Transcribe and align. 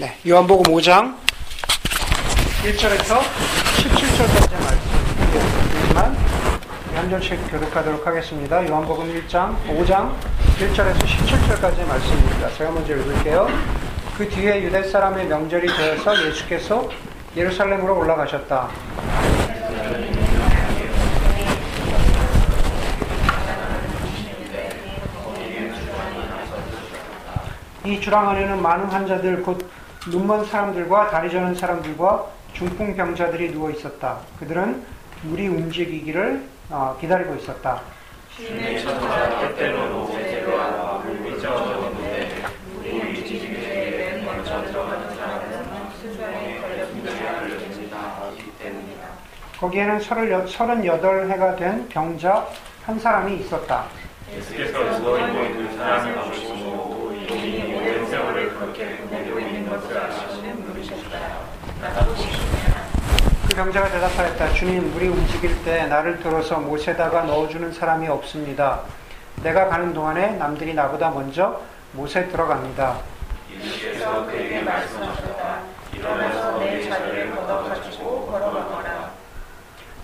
네, 0.00 0.16
요한복음 0.26 0.72
5장 0.72 1.14
1절에서 2.62 3.20
17절까지의 3.20 4.64
말씀이지만 4.64 6.16
한 6.94 7.10
절씩 7.10 7.50
교독하도록 7.50 8.06
하겠습니다. 8.06 8.66
요한복음 8.66 9.12
1장 9.12 9.54
5장 9.68 10.14
1절에서 10.58 11.00
17절까지의 11.00 11.86
말씀입니다. 11.86 12.50
제가 12.54 12.70
먼저 12.70 12.96
읽을게요. 12.96 13.48
그 14.16 14.26
뒤에 14.26 14.62
유대 14.62 14.82
사람의 14.84 15.26
명절이 15.26 15.66
되어서 15.66 16.26
예수께서 16.28 16.88
예루살렘으로 17.36 17.98
올라가셨다. 17.98 18.70
이 27.84 28.00
주랑 28.00 28.30
안에는 28.30 28.62
많은 28.62 28.86
환자들 28.86 29.42
곧 29.42 29.70
눈먼 30.08 30.44
사람들과 30.46 31.10
다리 31.10 31.30
저는 31.30 31.54
사람들과 31.54 32.26
중풍 32.54 32.96
병자들이 32.96 33.52
누워 33.52 33.70
있었다. 33.70 34.18
그들은 34.38 34.82
물이 35.22 35.48
움직이기를 35.48 36.42
어, 36.70 36.96
기다리고 37.00 37.34
있었다. 37.34 37.82
거기에는 49.58 50.00
서른여덟 50.46 51.30
해가 51.30 51.56
된 51.56 51.86
병자 51.90 52.46
한 52.86 52.98
사람이 52.98 53.36
있었다. 53.40 53.84
예수께서 54.34 54.98
누워있고 54.98 55.44
있는 55.44 55.76
사람을 55.76 56.14
보시고 56.14 57.12
이미 57.28 57.74
오랜 57.74 58.06
세월을 58.06 58.54
그렇게 58.54 58.96
보내고 58.96 59.38
있는 59.40 59.68
것을 59.68 59.98
아시는 59.98 60.64
물으셨다. 60.66 61.18
나도 61.80 62.14
그 63.48 63.49
병자가 63.60 63.90
대답하였다. 63.90 64.54
주님, 64.54 64.90
물이 64.94 65.08
움직일 65.08 65.62
때 65.64 65.84
나를 65.84 66.18
들어서 66.20 66.58
못에다가 66.58 67.24
넣어주는 67.24 67.74
사람이 67.74 68.08
없습니다. 68.08 68.80
내가 69.42 69.68
가는 69.68 69.92
동안에 69.92 70.30
남들이 70.36 70.72
나보다 70.72 71.10
먼저 71.10 71.60
못에 71.92 72.26
들어갑니다. 72.28 72.96
예수께서 73.52 74.24
그에게 74.24 74.62
말씀하셨다. 74.62 75.58
일어나서 75.92 76.58
내 76.58 76.88
자리를 76.88 77.36
걷어가지고 77.36 78.28
걸어가거라. 78.28 79.10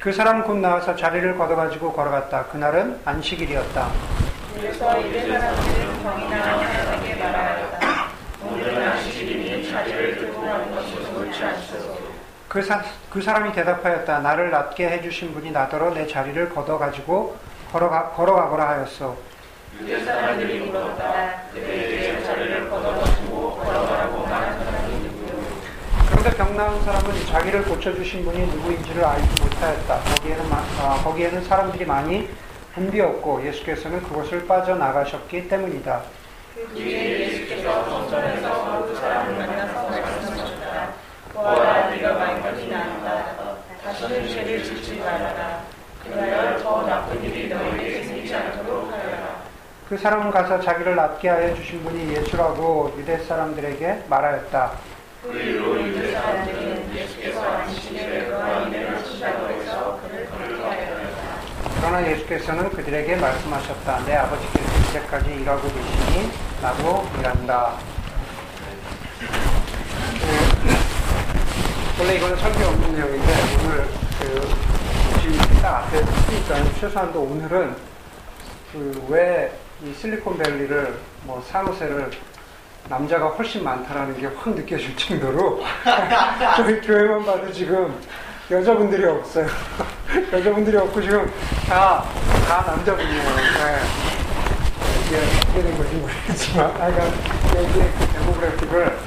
그 0.02 0.12
사람 0.12 0.42
곧 0.44 0.56
나와서 0.56 0.94
자리를 0.94 1.38
걷어가지고 1.38 1.94
걸어갔다. 1.94 2.48
그날은 2.48 3.00
안식일이었다. 3.06 3.88
그래서 4.54 5.00
이들 5.00 5.32
사람들은 5.32 6.02
병이나 6.02 6.58
하나님께 6.58 7.14
말하였다. 7.14 8.08
오늘은 8.44 8.86
안식일이니 8.86 9.70
자리를 9.70 10.16
들고 10.16 10.42
가는 10.42 10.74
것은 10.74 11.16
옳지 11.16 11.42
않소서. 11.42 11.96
그, 12.56 12.62
사, 12.62 12.82
그 13.10 13.20
사람이 13.20 13.52
대답하였다. 13.52 14.20
나를 14.20 14.50
낫게 14.50 14.88
해주신 14.88 15.34
분이 15.34 15.50
나더러 15.50 15.92
내 15.92 16.06
자리를 16.06 16.48
걷어가지고 16.54 17.36
걸어가, 17.70 18.08
걸어가거라 18.12 18.66
하였소. 18.70 19.14
유대 19.78 20.02
사람들이 20.02 20.60
물었다. 20.60 21.34
그에게 21.52 22.24
자리를 22.24 22.70
걷어가지고 22.70 23.56
걸어가라고? 23.58 24.26
그런데 26.08 26.30
병 26.30 26.56
나은 26.56 26.82
사람은 26.82 27.26
자기를 27.26 27.62
고쳐주신 27.64 28.24
분이 28.24 28.46
누구인지를 28.46 29.04
알지 29.04 29.42
못하였다. 29.42 29.98
거기에는, 30.14 30.48
마- 30.48 30.64
아, 30.80 30.94
거기에는 31.04 31.44
사람들이 31.44 31.84
많이 31.84 32.26
붐비었고 32.74 33.46
예수께서는 33.48 34.02
그곳을 34.04 34.46
빠져나가셨기 34.46 35.46
때문이다. 35.50 36.00
그 36.54 36.66
뒤에 36.74 37.20
예수께서 37.20 37.84
성전에서 37.84 38.86
그 38.86 38.96
사람을 38.96 39.34
만나서 39.46 39.90
말씀하셨다. 39.90 41.06
보아라 41.36 41.90
네가 41.90 42.14
많이 42.14 42.66
나았다. 42.66 43.56
다시는 44.06 44.28
죄를 44.28 44.62
짓지 44.62 45.00
말아라. 45.00 45.62
그리하여 46.04 46.58
더 46.58 46.86
나쁜 46.86 47.24
일이 47.24 47.48
너에게 47.48 48.04
생기지 48.04 48.34
않도록 48.34 48.92
하여라. 48.92 49.42
그 49.88 49.98
사람은 49.98 50.30
가서 50.30 50.60
자기를 50.60 50.94
낫게 50.94 51.28
하여 51.28 51.54
주신 51.54 51.82
분이 51.82 52.14
예수라고 52.14 52.94
유대 52.98 53.18
사람들에게 53.18 54.04
말하였다. 54.08 54.72
그 55.24 55.36
이후로 55.36 55.88
유대 55.88 56.12
사람들은 56.12 56.94
예수께서 56.94 57.42
안식일에 57.42 58.26
그와 58.26 58.60
인을 58.68 58.96
하신다고 58.96 59.48
해서 59.48 60.00
그를 60.02 60.26
그렇게 60.26 60.62
하였다. 60.62 61.36
그러나 61.80 62.08
예수께서는 62.08 62.70
그들에게 62.70 63.16
말씀하셨다. 63.16 64.04
내 64.06 64.14
아버지께서 64.14 64.88
이제까지 64.88 65.34
일하고 65.34 65.62
계시니 65.62 66.30
나도 66.62 67.04
일한다. 67.18 67.74
원래 71.98 72.16
이거는 72.16 72.36
설교 72.36 72.64
없는 72.64 72.92
내용인데 72.94 73.32
오늘 73.64 73.86
그 74.20 75.20
지금 75.20 75.38
딱 75.62 75.78
앞에 75.84 76.02
쓰니까 76.04 76.78
최소한도 76.80 77.20
오늘은 77.22 77.74
그 78.72 79.06
왜 79.08 79.50
이 79.84 79.92
실리콘밸리를 79.92 80.98
뭐 81.24 81.44
산호세를 81.50 82.10
남자가 82.88 83.26
훨씬 83.26 83.62
많다라는 83.62 84.18
게 84.18 84.26
확 84.26 84.48
느껴질 84.54 84.96
정도로 84.96 85.62
저희 86.56 86.80
교회만 86.80 87.26
봐도 87.26 87.52
지금 87.52 87.94
여자분들이 88.50 89.04
없어요. 89.04 89.46
여자분들이 90.32 90.78
없고 90.78 91.02
지금 91.02 91.30
다, 91.68 92.02
다 92.48 92.64
남자분이에요. 92.66 93.22
네. 93.22 93.80
이게 95.06 95.16
어떻게 95.18 95.62
된 95.62 95.76
건지 95.76 95.94
모르겠지만, 95.96 96.66
아, 96.70 96.72
그러니까 96.90 97.04
여기에 97.60 97.92
그 97.98 98.06
데모그래픽을 98.14 98.98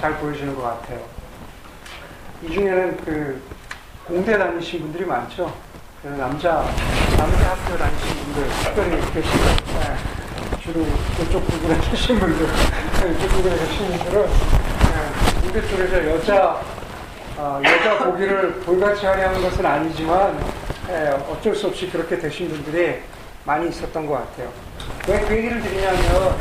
잘 0.00 0.18
보여주는 0.18 0.54
것 0.56 0.62
같아요. 0.62 1.00
이 2.42 2.52
중에는 2.52 2.96
그 3.04 3.42
공대 4.06 4.36
다니신 4.38 4.80
분들이 4.80 5.04
많죠. 5.04 5.52
그래서 6.02 6.18
남자, 6.18 6.64
남자 7.16 7.50
학교 7.50 7.76
다니신 7.76 8.08
분들 8.24 8.48
특별히 8.62 9.00
계시고, 9.12 9.44
네. 9.78 9.96
주로 10.62 10.80
이쪽 11.22 11.46
부분에 11.46 11.78
계신 11.90 12.18
분들, 12.18 12.46
네, 12.46 13.12
이쪽 13.12 13.28
부분에 13.28 13.56
계신 13.56 13.86
분들은 13.88 14.26
네, 14.26 15.40
공대 15.42 15.68
쪽에서 15.68 16.10
여자 16.10 16.60
어, 17.38 17.60
여자 17.64 17.98
보기를 18.04 18.60
돌같이 18.64 19.04
하려는 19.06 19.42
것은 19.42 19.64
아니지만 19.66 20.38
예, 20.88 21.08
어쩔 21.28 21.54
수 21.54 21.66
없이 21.66 21.90
그렇게 21.90 22.18
되신 22.18 22.48
분들이 22.48 23.00
많이 23.44 23.68
있었던 23.68 24.06
것 24.06 24.14
같아요. 24.14 24.50
왜 25.08 25.20
그 25.20 25.36
얘기를 25.36 25.60
드리냐면 25.60 26.34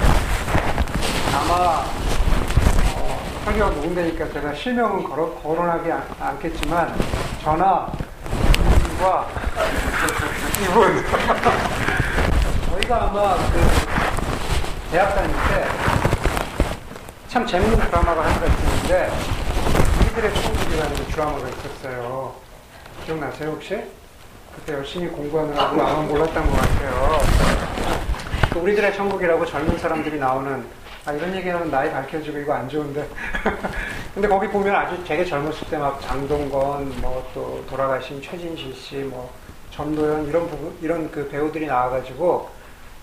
아마 1.34 1.84
어, 3.46 3.52
설교가 3.52 3.70
녹음되니까 3.72 4.30
제가 4.32 4.54
실명은 4.56 5.04
거러, 5.04 5.30
거론하지 5.36 5.92
않, 5.92 6.04
않겠지만 6.20 6.96
저나 7.44 7.92
이분과 8.64 9.28
이분 10.64 11.06
저희가 12.72 13.04
아마 13.04 13.36
그 13.36 14.92
대학 14.92 15.14
다닐 15.16 15.32
때 15.32 15.96
참 17.36 17.46
재밌는 17.46 17.78
드라마가 17.78 18.24
하나가 18.24 18.46
있었는데 18.46 19.12
우리들의 20.00 20.34
천국이라는 20.42 20.96
드라마가 21.08 21.50
있었어요. 21.50 22.34
기억나세요 23.06 23.50
혹시? 23.50 23.84
그때 24.56 24.72
열심히 24.72 25.10
공부하느라고 25.10 25.82
아마 25.82 26.00
몰랐던 26.04 26.50
것 26.50 26.56
같아요. 26.62 27.20
그 28.54 28.60
우리들의 28.60 28.96
천국이라고 28.96 29.46
젊은 29.48 29.78
사람들이 29.78 30.18
나오는 30.18 30.66
아 31.06 31.12
이런 31.12 31.36
얘기하면 31.36 31.70
나이 31.70 31.92
밝혀지고 31.92 32.40
이거 32.40 32.54
안 32.54 32.68
좋은데 32.68 33.08
근데 34.14 34.28
거기 34.28 34.48
보면 34.48 34.74
아주 34.76 35.04
되게 35.04 35.24
젊었을 35.24 35.68
때 35.70 35.78
막 35.78 36.02
장동건 36.02 37.02
뭐 37.02 37.24
또 37.34 37.64
돌아가신 37.70 38.22
최진실 38.22 38.74
씨 38.76 38.96
뭐 39.04 39.32
전도연 39.72 40.26
이런 40.28 40.48
부분 40.50 40.76
이런 40.82 41.12
그 41.12 41.28
배우들이 41.30 41.68
나와가지고 41.68 42.50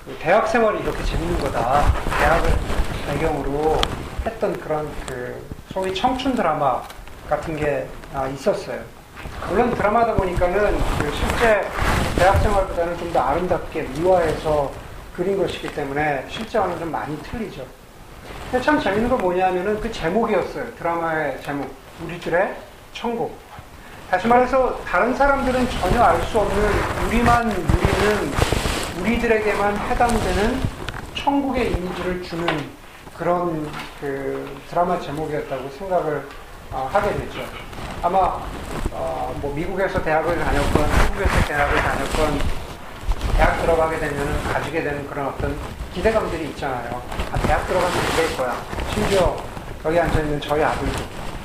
그 0.04 0.16
대학 0.20 0.48
생활이 0.48 0.80
이렇게 0.80 1.04
재밌는 1.04 1.38
거다 1.38 1.82
대학을 2.18 2.50
배경으로 3.08 3.76
했던 4.24 4.58
그런 4.58 4.88
그 5.06 5.44
소위 5.72 5.94
청춘 5.94 6.34
드라마 6.34 6.82
같은 7.28 7.56
게 7.56 7.86
아, 8.14 8.26
있었어요. 8.28 8.80
물론 9.48 9.70
드라마다 9.74 10.14
보니까는 10.14 10.78
그 10.98 11.12
실제 11.14 11.68
대학 12.16 12.40
생활보다는 12.42 12.96
좀 12.98 13.12
더 13.12 13.20
아름답게 13.20 13.82
미화해서 13.82 14.72
그린 15.14 15.36
것이기 15.38 15.68
때문에 15.74 16.24
실제와는 16.30 16.78
좀 16.78 16.90
많이 16.90 17.16
틀리죠. 17.22 17.62
참 18.60 18.78
재밌는 18.80 19.08
건 19.08 19.18
뭐냐면은 19.18 19.80
그 19.80 19.90
제목이었어요. 19.90 20.74
드라마의 20.74 21.40
제목. 21.42 21.70
우리들의 22.04 22.54
천국. 22.92 23.36
다시 24.10 24.26
말해서 24.28 24.78
다른 24.84 25.14
사람들은 25.14 25.70
전혀 25.70 26.02
알 26.02 26.22
수 26.24 26.38
없는 26.38 26.56
우리만 27.06 27.48
누리는 27.48 28.32
우리들에게만 29.00 29.76
해당되는 29.88 30.60
천국의 31.14 31.72
이미지를 31.72 32.22
주는 32.22 32.46
그런 33.16 33.68
그 34.00 34.60
드라마 34.68 35.00
제목이었다고 35.00 35.70
생각을 35.78 36.26
어, 36.72 36.88
하게 36.92 37.12
됐죠. 37.14 37.40
아마 38.02 38.40
어, 38.90 39.34
뭐 39.40 39.54
미국에서 39.54 40.02
대학을 40.02 40.38
다녔건 40.38 40.82
한국에서 40.84 41.46
대학을 41.46 41.76
다녔건 41.76 42.61
대학 43.36 43.60
들어가게 43.60 43.98
되면 43.98 44.42
가지게 44.52 44.82
되는 44.82 45.08
그런 45.08 45.26
어떤 45.26 45.56
기대감들이 45.94 46.44
있잖아요. 46.50 47.02
아, 47.32 47.38
대학 47.38 47.66
들어가면 47.66 47.96
이럴 48.14 48.36
거야. 48.36 48.56
심지어 48.92 49.36
여기 49.84 49.98
앉아있는 49.98 50.40
저희 50.40 50.62
아들도 50.62 50.98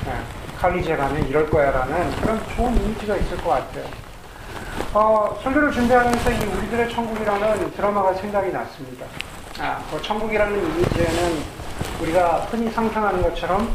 예, 0.06 0.58
칼리지에 0.58 0.96
가면 0.96 1.26
이럴 1.28 1.48
거야 1.50 1.70
라는 1.70 2.10
그런 2.20 2.40
좋은 2.54 2.76
이미지가 2.76 3.16
있을 3.16 3.36
것 3.38 3.50
같아요. 3.50 3.84
어, 4.94 5.38
설교를 5.42 5.72
준비하면서 5.72 6.30
이 6.30 6.44
우리들의 6.46 6.90
천국이라는 6.92 7.72
드라마가 7.72 8.14
생각이 8.14 8.52
났습니다. 8.52 9.06
아, 9.60 9.82
그 9.90 10.00
천국이라는 10.02 10.56
이미지에는 10.56 11.42
우리가 12.00 12.46
흔히 12.50 12.70
상상하는 12.70 13.22
것처럼 13.22 13.70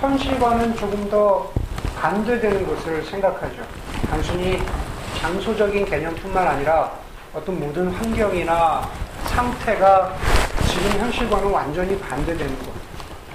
현실과는 0.00 0.74
조금 0.76 1.08
더 1.10 1.52
반대되는 2.00 2.66
것을 2.66 3.04
생각하죠. 3.04 3.62
단순히 4.10 4.60
장소적인 5.20 5.84
개념뿐만 5.84 6.46
아니라 6.48 6.90
어떤 7.34 7.58
모든 7.58 7.88
환경이나 7.88 8.86
상태가 9.28 10.14
지금 10.68 11.00
현실과는 11.00 11.50
완전히 11.50 11.98
반대되는 11.98 12.58
것. 12.58 12.66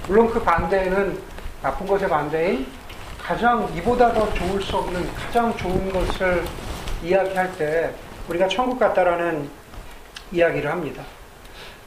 물론 0.06 0.30
그 0.30 0.40
반대에는 0.40 1.20
나쁜 1.60 1.84
것의 1.84 2.08
반대인 2.08 2.66
가장 3.20 3.68
이보다 3.74 4.12
더 4.12 4.32
좋을 4.34 4.62
수 4.62 4.76
없는 4.76 5.12
가장 5.14 5.54
좋은 5.56 5.92
것을 5.92 6.44
이야기할 7.02 7.56
때 7.56 7.92
우리가 8.28 8.46
천국 8.46 8.78
같다라는 8.78 9.50
이야기를 10.30 10.70
합니다. 10.70 11.02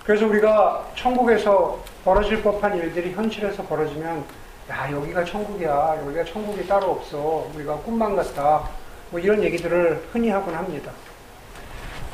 그래서 0.03 0.25
우리가 0.27 0.87
천국에서 0.95 1.79
벌어질 2.03 2.43
법한 2.43 2.75
일들이 2.75 3.13
현실에서 3.13 3.63
벌어지면 3.63 4.25
야 4.69 4.91
여기가 4.91 5.23
천국이야 5.23 5.97
여기가 6.05 6.25
천국이 6.25 6.67
따로 6.67 6.91
없어 6.91 7.47
우리가 7.55 7.77
꿈만 7.77 8.17
같다 8.17 8.63
뭐 9.11 9.19
이런 9.19 9.41
얘기들을 9.41 10.09
흔히 10.11 10.29
하곤 10.29 10.55
합니다. 10.55 10.91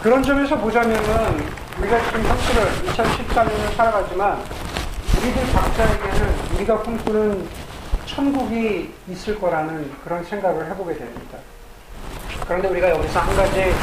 그런 0.02 0.22
점에서 0.22 0.56
보자면은 0.58 1.50
우리가 1.80 2.00
지금 2.06 2.24
현실을 2.24 2.64
2014년을 2.94 3.76
살아가지만 3.76 4.40
우리들 5.20 5.54
각자에게는 5.54 6.36
우리가 6.56 6.78
꿈꾸는 6.80 7.48
천국이 8.06 8.94
있을 9.10 9.40
거라는 9.40 9.92
그런 10.04 10.24
생각을 10.24 10.70
해보게 10.70 10.96
됩니다. 10.98 11.38
그런데 12.46 12.68
우리가 12.70 12.92
여기서 12.92 13.20
한 13.20 13.36
가지 13.36 13.74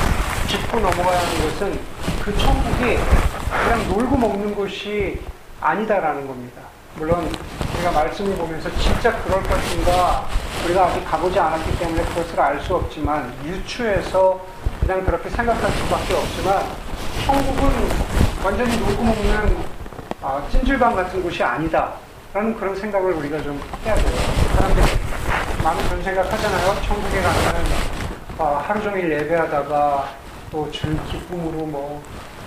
짚고 0.48 0.78
넘어가야 0.78 1.18
하는 1.18 1.42
것은 1.42 1.80
그 2.24 2.36
천국이 2.38 2.96
그냥 3.64 3.88
놀고 3.88 4.16
먹는 4.16 4.54
곳이 4.54 5.20
아니다라는 5.60 6.26
겁니다. 6.26 6.62
물론 6.96 7.28
우리가 7.74 7.90
말씀을 7.90 8.36
보면서 8.36 8.70
진짜 8.78 9.12
그럴 9.24 9.42
것인가 9.42 10.26
우리가 10.64 10.86
아직 10.86 11.04
가보지 11.04 11.38
않았기 11.38 11.76
때문에 11.78 12.04
그것을 12.04 12.40
알 12.40 12.60
수 12.60 12.76
없지만 12.76 13.34
유추해서 13.44 14.40
그냥 14.86 15.04
그렇게 15.04 15.30
생각할 15.30 15.70
수밖에 15.70 16.14
없지만 16.14 16.62
천국은 17.24 17.70
완전히 18.44 18.76
놀고 18.78 19.02
먹는 19.02 19.56
아, 20.20 20.42
찜질방 20.50 20.94
같은 20.94 21.22
곳이 21.22 21.42
아니다라는 21.42 22.54
그런 22.58 22.76
생각을 22.76 23.12
우리가 23.14 23.42
좀 23.42 23.58
해야 23.84 23.94
돼요. 23.94 24.14
사람들이 24.56 24.86
많은 25.62 25.88
그런 25.88 26.02
생각 26.02 26.30
하잖아요. 26.32 26.74
천국에 26.86 27.20
가면 27.22 27.64
아, 28.38 28.62
하루 28.66 28.82
종일 28.82 29.10
예배하다가 29.10 30.08
또줄 30.50 30.98
기쁨으로 31.10 31.66
뭐, 31.66 32.02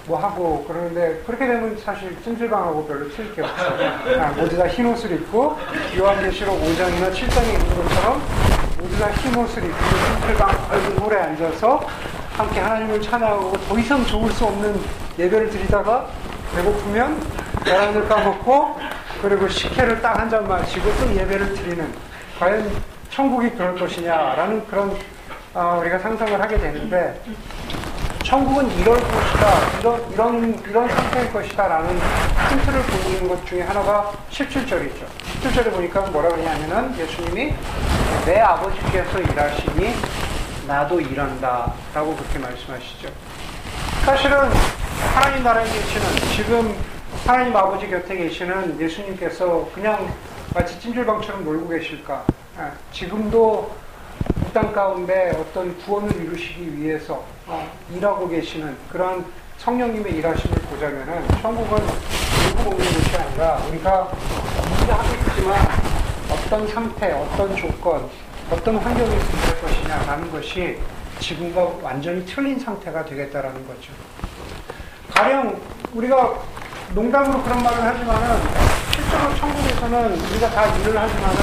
뭐 0.06 0.19
하고 0.19 0.63
그러는데 0.68 1.24
그렇게 1.25 1.48
되면 1.48 1.75
사실 1.83 2.16
찜질방하고 2.24 2.86
별로 2.86 3.10
틀릴 3.10 3.33
게 3.36 3.42
없죠. 3.42 3.63
아, 4.22 4.28
모두 4.38 4.56
다 4.57 4.68
흰 4.68 4.86
옷을 4.86 5.12
입고 5.12 5.57
요한계시록 5.98 6.56
5장이나 6.62 7.12
7장에 7.12 7.54
있는 7.54 7.83
것처럼 7.83 8.22
모두 8.80 9.00
다 9.00 9.07
흰 9.10 9.36
옷을 9.36 9.63
입고 9.66 9.78
찜질방 10.19 10.50
홀에 11.01 11.18
앉아서 11.19 11.81
함께 12.38 12.60
하나님을 12.60 13.01
찬양하고 13.01 13.54
더 13.68 13.80
이상 13.80 14.06
좋을 14.06 14.31
수 14.31 14.45
없는 14.45 14.80
예배를 15.18 15.50
드리다가 15.50 16.06
배고프면 16.56 17.19
계란을 17.66 18.07
까먹고 18.07 18.80
그리고 19.22 19.48
식혜를 19.50 20.01
딱 20.01 20.18
한 20.19 20.30
잔 20.30 20.48
마시고 20.48 20.92
또 21.00 21.16
예배를 21.16 21.54
드리는 21.56 21.92
과연 22.39 22.72
천국이 23.10 23.50
그럴 23.51 23.75
것이냐라는 23.78 24.66
그런 24.68 24.95
어, 25.54 25.80
우리가 25.81 25.98
상상을 26.00 26.39
하게 26.39 26.57
되는데 26.60 27.19
천국은 28.24 28.69
이럴 28.78 28.95
것이다 29.00 29.80
이런 29.80 30.12
이런 30.12 30.60
이런 30.69 30.90
상태일 30.90 31.31
것이다라는 31.33 32.00
힌트를 32.51 32.81
보이는 32.83 33.28
것 33.30 33.45
중에 33.48 33.62
하나가 33.63 34.12
17절이죠. 34.30 35.06
17절에 35.42 35.72
보니까 35.72 36.01
뭐라 36.01 36.30
그러냐면은 36.30 36.95
예수님이 37.00 37.54
내 38.25 38.40
아버지께서 38.42 39.19
일하시니 39.19 39.95
나도 40.68 41.00
일한다 41.00 41.74
라고 41.94 42.16
그렇게 42.16 42.40
말씀하시죠. 42.40 43.10
사실은 44.06 44.38
하나님 45.14 45.44
나라에 45.44 45.64
계시는 45.66 46.06
지금 46.36 46.75
하나님 47.25 47.56
아버지 47.56 47.88
곁에 47.88 48.16
계시는 48.16 48.80
예수님께서 48.80 49.69
그냥 49.74 50.14
마치 50.54 50.80
찜질방처럼 50.80 51.44
놀고 51.44 51.69
계실까? 51.69 52.24
아, 52.58 52.72
지금도 52.92 53.72
이 54.50 54.54
땅 54.54 54.74
가운데 54.74 55.31
어떤 55.38 55.78
구원을 55.80 56.16
이루시기 56.16 56.78
위해서 56.78 57.24
어, 57.46 57.69
일하고 57.94 58.28
계시는 58.28 58.75
그런 58.92 59.24
성령님의 59.60 60.14
일하심을 60.14 60.56
보자면은 60.64 61.28
천국은 61.42 61.78
놀고 61.78 62.69
먹는 62.72 62.78
곳이 62.78 63.16
아니라 63.18 63.58
우리가 63.69 64.12
일하겠지만 64.84 65.68
어떤 66.31 66.68
상태, 66.68 67.12
어떤 67.12 67.56
조건, 67.56 68.10
어떤 68.51 68.77
환경에 68.77 69.15
있을 69.15 69.61
것이냐라는 69.61 70.31
것이 70.31 70.79
지금과 71.19 71.69
완전히 71.81 72.25
틀린 72.25 72.59
상태가 72.59 73.03
되겠다라는 73.05 73.67
거죠. 73.67 73.91
가령 75.13 75.59
우리가 75.94 76.39
농담으로 76.94 77.41
그런 77.44 77.61
말을 77.63 77.83
하지만은 77.83 78.38
실제로 78.94 79.35
천국에서는 79.35 80.19
우리가 80.19 80.49
다 80.51 80.65
일을 80.77 80.97
하지만은 80.97 81.38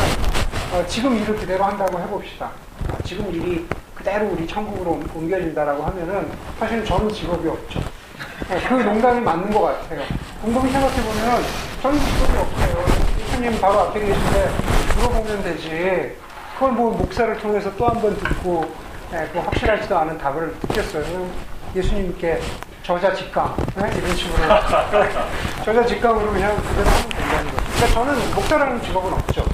어, 0.72 0.84
지금 0.86 1.16
일을 1.16 1.36
그대로 1.36 1.64
한다고 1.64 1.98
해봅시다. 2.00 2.50
아, 2.88 2.96
지금 3.04 3.32
일이 3.34 3.66
그대로 3.94 4.26
우리 4.28 4.46
천국으로 4.46 4.92
옮- 4.92 5.08
옮겨진다라고 5.14 5.82
하면은 5.84 6.30
사실은 6.58 6.84
저는 6.84 7.08
직업이 7.12 7.48
없죠. 7.48 7.80
어, 7.80 8.58
그 8.68 8.74
농담이 8.74 9.20
맞는 9.20 9.50
것 9.52 9.60
같아요. 9.60 10.02
곰곰이 10.42 10.70
생각해보면은 10.72 11.42
저는 11.82 11.98
직업이 11.98 12.38
없어요. 12.38 12.84
예수님 13.20 13.60
바로 13.60 13.80
앞에 13.80 14.00
계신데 14.00 14.50
물어보면 14.96 15.42
되지. 15.42 16.16
그걸 16.54 16.72
뭐 16.72 16.90
목사를 16.92 17.36
통해서 17.38 17.74
또 17.76 17.86
한 17.88 18.00
번 18.00 18.16
듣고 18.16 18.64
예, 19.12 19.28
그 19.32 19.38
확실하지도 19.38 19.96
않은 19.98 20.18
답을 20.18 20.54
듣겠어요. 20.60 21.26
예수님께 21.74 22.40
저자 22.82 23.12
직감 23.14 23.54
예? 23.82 23.98
이런 23.98 24.16
식으로 24.16 24.36
저자 25.64 25.84
직감으로 25.86 26.32
그냥 26.32 26.56
그대로 26.56 26.88
하면 26.90 27.08
된다는 27.08 27.50
거죠. 27.50 27.62
그러니까 27.74 27.86
저는 27.94 28.34
목사라는 28.34 28.82
직업은 28.82 29.12
없죠. 29.12 29.44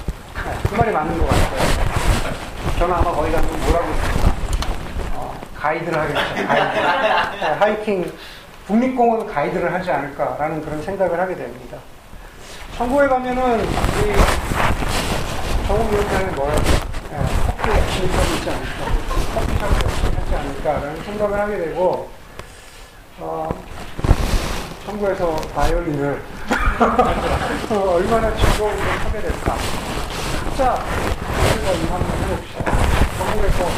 예, 0.47 0.69
그 0.69 0.75
말이 0.75 0.91
맞는 0.91 1.17
것 1.17 1.27
같아요. 1.27 1.81
저는 2.79 2.93
아마 2.95 3.11
거기 3.11 3.31
가면 3.31 3.49
뭐라고 3.61 3.87
했을까? 3.87 4.31
어, 5.15 5.39
가이드를 5.57 5.99
하겠죠. 5.99 6.47
가이드. 6.47 6.77
예, 7.41 7.45
하이킹 7.59 8.11
국립공원 8.67 9.27
가이드를 9.27 9.73
하지 9.73 9.91
않을까라는 9.91 10.61
그런 10.61 10.81
생각을 10.83 11.19
하게 11.19 11.35
됩니다. 11.35 11.77
천국에 12.77 13.07
가면은 13.07 13.59
이 13.63 13.67
정국 15.67 15.91
이런 15.93 16.07
데는 16.09 16.35
뭐야? 16.35 16.55
열심히 17.77 18.07
하고 18.11 18.35
있지 18.35 18.49
않을까? 18.49 18.79
열심히 19.83 20.15
하지 20.15 20.35
않을까라는 20.35 21.03
생각을 21.03 21.39
하게 21.39 21.57
되고 21.57 22.09
어, 23.19 23.49
천국에서 24.85 25.35
바이올린을 25.55 26.21
어, 27.71 27.75
얼마나 27.95 28.35
즐거움으로 28.35 28.81
하게 28.81 29.21
될까? 29.21 29.55
진짜 30.49 30.83
우리가 31.53 31.71
이거 31.71 31.95
한번 31.95 32.29
해봅시다. 32.29 32.71
천국에서 33.17 33.69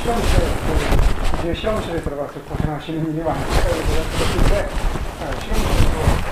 실험실에 0.00 0.44
그 0.66 1.40
이제 1.40 1.54
실험실에 1.54 2.00
들어가서 2.02 2.34
고생하시는 2.48 3.04
분이 3.04 3.22
들었을 3.22 4.42
때 4.50 4.68
어, 5.20 5.30
실험실에서 5.40 6.28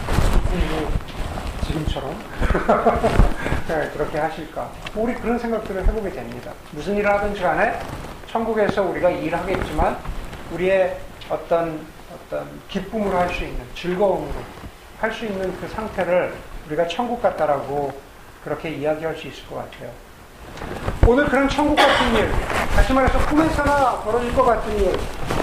지금처럼 1.66 2.16
네, 3.68 3.90
그렇게 3.92 4.18
하실까? 4.18 4.70
뭐 4.94 5.04
우리 5.04 5.14
그런 5.14 5.38
생각들을 5.38 5.86
해보게 5.86 6.10
됩니다. 6.10 6.52
무슨 6.70 6.96
일을 6.96 7.10
하든지 7.10 7.40
간에 7.40 7.78
천국에서 8.30 8.82
우리가 8.82 9.10
일하겠지만 9.10 9.96
우리의 10.52 10.96
어떤 11.28 11.80
어떤 12.14 12.46
기쁨으로 12.68 13.16
할 13.18 13.28
수 13.30 13.44
있는 13.44 13.64
즐거움으로 13.74 14.32
할 15.00 15.12
수 15.12 15.26
있는 15.26 15.52
그 15.60 15.68
상태를 15.68 16.32
우리가 16.68 16.86
천국 16.88 17.20
같다라고 17.22 17.92
그렇게 18.44 18.70
이야기할 18.70 19.14
수 19.16 19.26
있을 19.28 19.46
것 19.48 19.56
같아요. 19.56 19.90
오늘 21.06 21.24
그런 21.26 21.48
천국 21.48 21.76
같은 21.76 22.14
일, 22.14 22.30
다시 22.74 22.92
말해서 22.92 23.18
꿈에서나 23.26 24.00
벌어질 24.02 24.32
것 24.34 24.44
같은 24.44 24.78
일, 24.78 24.96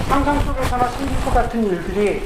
상상 0.08 0.40
속에서나 0.42 0.88
생길 0.88 1.26
것 1.26 1.34
같은 1.34 1.64
일들이 1.66 2.24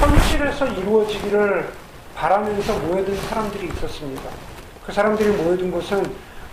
현실에서 0.00 0.66
이루어지기를 0.68 1.68
바라면서 2.14 2.78
모여든 2.80 3.16
사람들이 3.28 3.68
있었습니다. 3.68 4.22
그 4.86 4.92
사람들이 4.92 5.30
모여든 5.30 5.70
곳은 5.70 6.04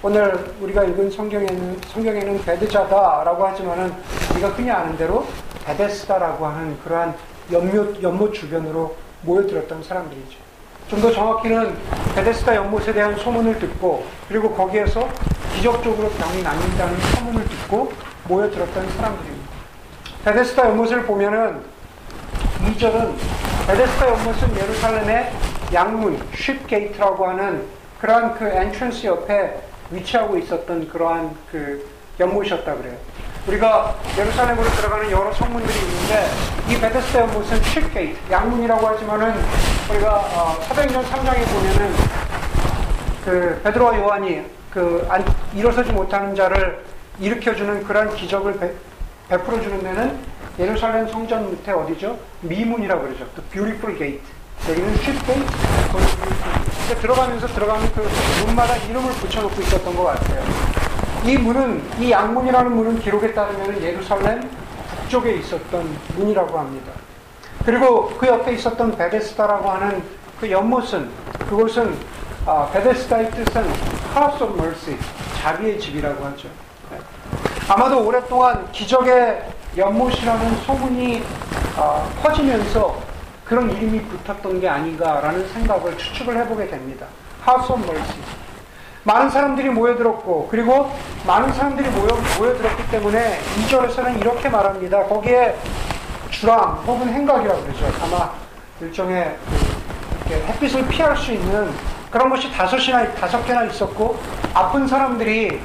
오늘 0.01 0.53
우리가 0.61 0.83
읽은 0.85 1.11
성경에는, 1.11 1.81
성경에는 1.87 2.41
베드자다라고 2.45 3.45
하지만은 3.47 3.93
우리가 4.31 4.49
흔히 4.49 4.71
아는 4.71 4.97
대로 4.97 5.25
베데스다라고 5.65 6.45
하는 6.45 6.79
그러한 6.83 7.15
연못, 7.51 8.01
연못 8.01 8.33
주변으로 8.33 8.95
모여들었던 9.23 9.83
사람들이죠. 9.83 10.37
좀 10.89 11.01
더 11.01 11.11
정확히는 11.11 11.75
베데스다 12.15 12.55
연못에 12.55 12.91
대한 12.93 13.15
소문을 13.15 13.59
듣고 13.59 14.05
그리고 14.27 14.51
거기에서 14.55 15.07
기적적으로 15.55 16.09
병이 16.09 16.41
낫는다는 16.41 16.99
소문을 17.15 17.47
듣고 17.47 17.91
모여들었던 18.27 18.89
사람들입니다. 18.91 19.49
베데스다 20.25 20.69
연못을 20.69 21.03
보면은 21.05 21.61
2절은 22.65 23.13
베데스다 23.67 24.07
연못은 24.09 24.57
예루살렘의 24.57 25.31
양문, 25.73 26.19
sheep 26.35 26.71
gate라고 26.71 27.27
하는 27.27 27.65
그러한 27.99 28.33
그 28.35 28.45
entrance 28.45 29.05
옆에 29.05 29.61
위치하고 29.91 30.37
있었던 30.37 30.87
그러한 30.89 31.35
그 31.51 31.87
연못이었다 32.19 32.75
그래요. 32.75 32.95
우리가 33.47 33.95
예루살렘으로 34.17 34.67
들어가는 34.69 35.11
여러 35.11 35.31
성문들이 35.33 35.73
있는데 35.79 36.27
이 36.69 36.79
베데스다 36.79 37.21
연못은 37.21 37.63
쉽게이트, 37.63 38.31
양문이라고 38.31 38.87
하지만은 38.87 39.33
우리가 39.89 40.15
어, 40.15 40.61
사도행전 40.61 41.03
3장에 41.03 41.45
보면은 41.45 41.93
그 43.25 43.61
베드로와 43.63 43.97
요한이 43.99 44.43
그 44.71 45.05
안, 45.09 45.25
일어서지 45.55 45.91
못하는 45.91 46.35
자를 46.35 46.83
일으켜주는 47.19 47.83
그러한 47.83 48.15
기적을 48.15 48.59
베, 48.59 48.71
베풀어주는 49.29 49.83
데는 49.83 50.19
예루살렘 50.59 51.07
성전 51.07 51.49
밑에 51.51 51.71
어디죠? 51.71 52.19
미문이라고 52.41 53.01
그러죠. 53.01 53.25
The 53.35 53.49
Beautiful 53.49 53.97
Gate. 53.97 54.38
여기는. 54.67 54.93
거기 55.91 56.05
근데 56.87 57.01
들어가면서 57.01 57.47
들어가면 57.47 57.91
그 57.93 58.07
문마다 58.45 58.75
이름을 58.75 59.11
붙여놓고 59.13 59.61
있었던 59.61 59.95
것 59.95 60.03
같아요. 60.03 60.43
이 61.25 61.37
문은 61.37 61.83
이 61.99 62.11
양문이라는 62.11 62.71
문은 62.71 62.99
기록에 62.99 63.33
따르면 63.33 63.81
예루살렘 63.81 64.49
북쪽에 65.01 65.33
있었던 65.35 65.97
문이라고 66.15 66.57
합니다. 66.57 66.91
그리고 67.65 68.07
그 68.17 68.27
옆에 68.27 68.53
있었던 68.53 68.95
베데스다라고 68.97 69.69
하는 69.69 70.03
그 70.39 70.49
연못은 70.49 71.09
그곳은 71.47 71.95
아, 72.45 72.69
베데스다의 72.71 73.31
뜻은 73.31 73.63
House 74.15 74.43
of 74.43 74.57
Mercy, 74.57 74.97
자비의 75.41 75.79
집이라고 75.79 76.25
하죠. 76.25 76.47
네. 76.89 76.97
아마도 77.67 78.03
오랫동안 78.03 78.71
기적의 78.71 79.43
연못이라는 79.77 80.55
소문이 80.61 81.23
어, 81.77 82.09
퍼지면서 82.23 82.99
그런 83.49 83.71
이름이 83.71 84.03
붙었던 84.03 84.61
게 84.61 84.69
아닌가라는 84.69 85.49
생각을 85.49 85.97
추측을 85.97 86.37
해보게 86.37 86.67
됩니다. 86.67 87.07
House 87.45 87.73
of 87.73 87.83
Mercy. 87.83 88.19
많은 89.03 89.31
사람들이 89.31 89.69
모여들었고 89.69 90.49
그리고 90.51 90.91
많은 91.25 91.51
사람들이 91.53 91.89
모여, 91.89 92.09
모여들었기 92.37 92.91
때문에 92.91 93.39
2절에서는 93.65 94.21
이렇게 94.21 94.49
말합니다. 94.49 95.03
거기에 95.05 95.57
주랑 96.29 96.83
혹은 96.85 97.09
행각이라고 97.09 97.63
그러죠. 97.63 97.85
아마 98.03 98.31
일종의 98.81 99.35
그 100.27 100.33
햇빛을 100.33 100.87
피할 100.87 101.17
수 101.17 101.31
있는 101.33 101.71
그런 102.11 102.29
것이 102.29 102.51
다섯이나 102.51 103.11
다섯 103.15 103.43
개나 103.45 103.63
있었고 103.63 104.19
아픈 104.53 104.87
사람들이 104.87 105.59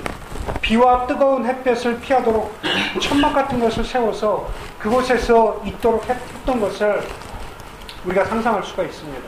비와 0.63 1.07
뜨거운 1.07 1.45
햇볕을 1.45 2.01
피하도록 2.01 2.51
천막 3.03 3.35
같은 3.35 3.61
것을 3.61 3.85
세워서 3.85 4.49
그곳에서 4.79 5.61
있도록 5.67 6.09
했던 6.09 6.61
것을 6.61 7.03
우리가 8.05 8.25
상상할 8.25 8.63
수가 8.63 8.83
있습니다. 8.85 9.23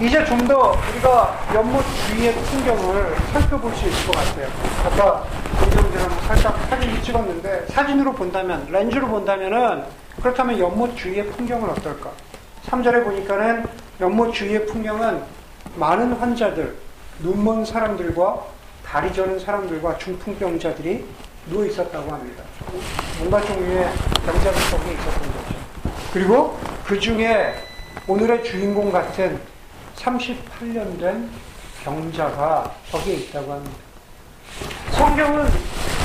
이제 0.00 0.24
좀 0.24 0.46
더 0.48 0.74
우리가 0.92 1.38
연못 1.54 1.84
주위의 2.08 2.32
풍경을 2.32 3.14
살펴볼 3.32 3.72
수 3.74 3.86
있을 3.86 4.06
것 4.06 4.16
같아요. 4.16 4.48
아까 4.84 5.24
공정제가 5.60 6.08
살짝 6.26 6.58
사진을 6.68 7.02
찍었는데 7.02 7.66
사진으로 7.68 8.12
본다면 8.12 8.66
렌즈로 8.70 9.06
본다면은 9.08 9.84
그렇다면 10.20 10.58
연못 10.58 10.96
주위의 10.96 11.26
풍경은 11.32 11.68
어떨까? 11.70 12.10
3절에 12.66 13.04
보니까는 13.04 13.66
연못 14.00 14.32
주위의 14.32 14.66
풍경은 14.66 15.22
많은 15.76 16.14
환자들, 16.14 16.76
눈먼 17.20 17.64
사람들과 17.64 18.42
다리 18.84 19.12
저는 19.12 19.38
사람들과 19.38 19.98
중풍병자들이 19.98 21.04
누워 21.50 21.64
있었다고 21.66 22.10
합니다. 22.10 22.42
온갖 23.22 23.40
종류의 23.42 23.88
거기에 24.26 24.92
있었던 24.94 25.32
거죠. 25.32 25.54
그리고 26.12 26.58
그 26.84 26.98
중에 26.98 27.54
오늘의 28.10 28.42
주인공 28.42 28.90
같은 28.90 29.38
38년 29.94 30.98
된 30.98 31.30
병자가 31.84 32.68
거기에 32.90 33.14
있다고 33.14 33.52
합니다. 33.52 33.76
성경은 34.90 35.46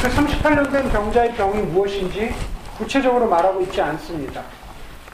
그 0.03 0.09
38년 0.09 0.71
된 0.71 0.87
병자의 0.91 1.33
병이 1.33 1.63
무엇인지 1.63 2.31
구체적으로 2.77 3.27
말하고 3.27 3.59
있지 3.61 3.81
않습니다. 3.81 4.43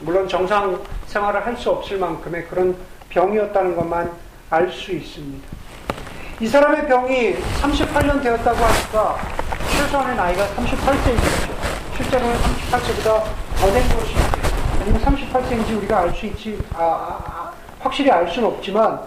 물론 0.01 0.27
정상 0.27 0.83
생활을 1.07 1.45
할 1.45 1.55
수 1.55 1.69
없을 1.69 1.97
만큼의 1.97 2.45
그런 2.49 2.75
병이었다는 3.07 3.77
것만 3.77 4.11
알 4.49 4.69
수 4.69 4.91
있습니다. 4.91 5.47
이 6.41 6.47
사람의 6.47 6.87
병이 6.87 7.35
38년 7.61 8.21
되었다고 8.21 8.65
하니까 8.65 9.17
최소한의 9.77 10.17
나이가 10.17 10.45
38세이죠. 10.57 11.95
실제로는 11.95 12.35
38세보다 12.35 13.23
더 13.61 13.71
된 13.71 13.87
것이지. 13.95 14.20
아니면 14.81 14.99
38세인지 15.01 15.77
우리가 15.77 15.99
알 15.99 16.13
수 16.13 16.25
있지, 16.25 16.59
아, 16.73 16.81
아, 16.81 17.19
아, 17.25 17.51
확실히 17.79 18.09
알 18.09 18.27
수는 18.27 18.47
없지만, 18.47 18.99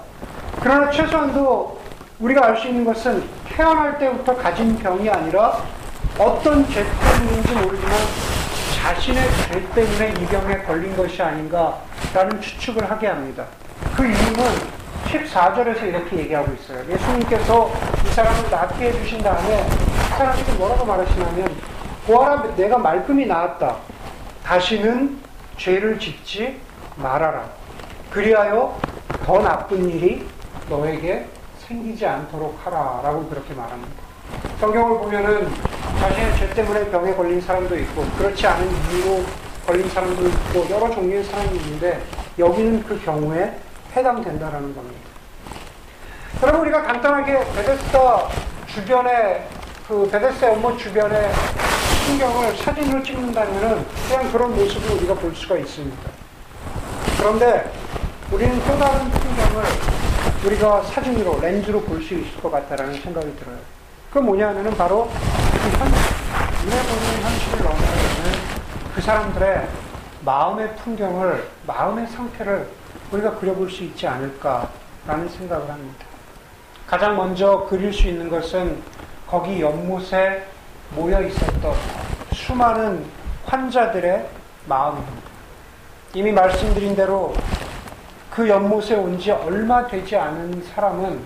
그러나 0.61 0.91
최소한도 0.91 1.81
우리가 2.21 2.47
알 2.47 2.57
수 2.57 2.69
있는 2.69 2.85
것은 2.85 3.25
태어날 3.49 3.99
때부터 3.99 4.37
가진 4.37 4.79
병이 4.79 5.11
아니라 5.11 5.59
어떤 6.19 6.65
죄 6.71 6.85
때문인지 6.85 7.55
모르지만 7.55 7.93
자신의 8.81 9.23
죄 9.51 9.69
때문에 9.75 10.15
이 10.21 10.27
병에 10.27 10.59
걸린 10.63 10.97
것이 10.97 11.21
아닌가라는 11.21 12.41
추측을 12.41 12.89
하게 12.89 13.09
합니다. 13.09 13.45
그 13.97 14.05
이유는 14.05 14.85
14절에서 15.07 15.83
이렇게 15.83 16.19
얘기하고 16.19 16.53
있어요. 16.55 16.85
예수님께서 16.89 17.71
이 18.07 18.13
사람을 18.13 18.51
낫게 18.51 18.87
해주신 18.87 19.23
다음에 19.23 19.67
이 19.67 20.17
사람에게 20.17 20.53
뭐라고 20.53 20.85
말하시냐면 20.85 21.57
보아라 22.07 22.55
내가 22.57 22.79
말끔히 22.79 23.27
나았다. 23.27 23.77
다시는 24.45 25.19
죄를 25.57 25.99
짓지 25.99 26.61
말아라. 26.97 27.49
그리하여 28.11 28.79
더 29.25 29.41
나쁜 29.41 29.89
일이 29.91 30.27
너에게 30.69 31.27
생기지 31.67 32.07
않도록 32.07 32.59
하라. 32.65 33.01
라고 33.03 33.29
그렇게 33.29 33.55
말합니다. 33.55 33.93
성경을 34.61 34.99
보면은 34.99 35.49
자신의 35.99 36.37
죄 36.37 36.51
때문에 36.55 36.91
병에 36.91 37.15
걸린 37.15 37.41
사람도 37.41 37.77
있고 37.79 38.05
그렇지 38.19 38.47
않은 38.47 38.69
이유로 38.91 39.25
걸린 39.67 39.89
사람도 39.89 40.27
있고 40.27 40.67
여러 40.71 40.91
종류의 40.91 41.25
사람이 41.25 41.57
있는데 41.57 42.03
여기는 42.39 42.85
그 42.85 43.01
경우에 43.03 43.59
해당된다라는 43.97 44.75
겁니다. 44.75 45.01
여러분 46.43 46.63
우리가 46.63 46.83
간단하게 46.83 47.39
베데스다 47.55 48.29
주변에 48.67 49.49
그 49.89 50.09
베데스다 50.11 50.53
연못 50.53 50.79
주변에 50.79 51.31
풍경을 52.07 52.57
사진으로 52.57 53.03
찍는다면은 53.03 53.85
그냥 54.09 54.31
그런 54.33 54.55
모습을 54.55 54.97
우리가 54.99 55.15
볼 55.15 55.35
수가 55.35 55.57
있습니다. 55.57 56.11
그런데 57.19 57.73
우리는 58.31 58.59
또 58.67 58.79
다른 58.79 59.11
풍경을 59.11 59.65
우리가 60.45 60.83
사진으로 60.83 61.39
렌즈로 61.41 61.81
볼 61.81 62.03
수 62.03 62.15
있을 62.15 62.41
것 62.43 62.51
같다라는 62.51 63.01
생각이 63.01 63.35
들어요. 63.37 63.57
그 64.13 64.19
뭐냐면은 64.19 64.77
바로 64.77 65.09
그 65.09 65.69
현, 65.79 65.89
눈에 65.89 66.83
보이는 66.83 67.23
현실을 67.23 67.65
넘어서는 67.65 68.33
그 68.95 69.01
사람들의 69.01 69.69
마음의 70.25 70.77
풍경을 70.77 71.49
마음의 71.67 72.07
상태를 72.09 72.69
우리가 73.13 73.37
그려볼 73.37 73.71
수 73.71 73.83
있지 73.85 74.07
않을까라는 74.07 75.29
생각을 75.39 75.71
합니다. 75.71 76.05
가장 76.87 77.17
먼저 77.17 77.67
그릴 77.69 77.93
수 77.93 78.07
있는 78.09 78.29
것은 78.29 78.83
거기 79.27 79.61
연못에 79.63 80.47
모여 80.91 81.21
있었던 81.23 81.75
수많은 82.33 83.05
환자들의 83.47 84.29
마음입니다. 84.67 85.23
이미 86.15 86.33
말씀드린 86.33 86.95
대로 86.95 87.35
그 88.31 88.49
연못에 88.49 88.95
온 88.97 89.19
지 89.19 89.31
얼마 89.31 89.87
되지 89.87 90.17
않은 90.17 90.65
사람은 90.75 91.21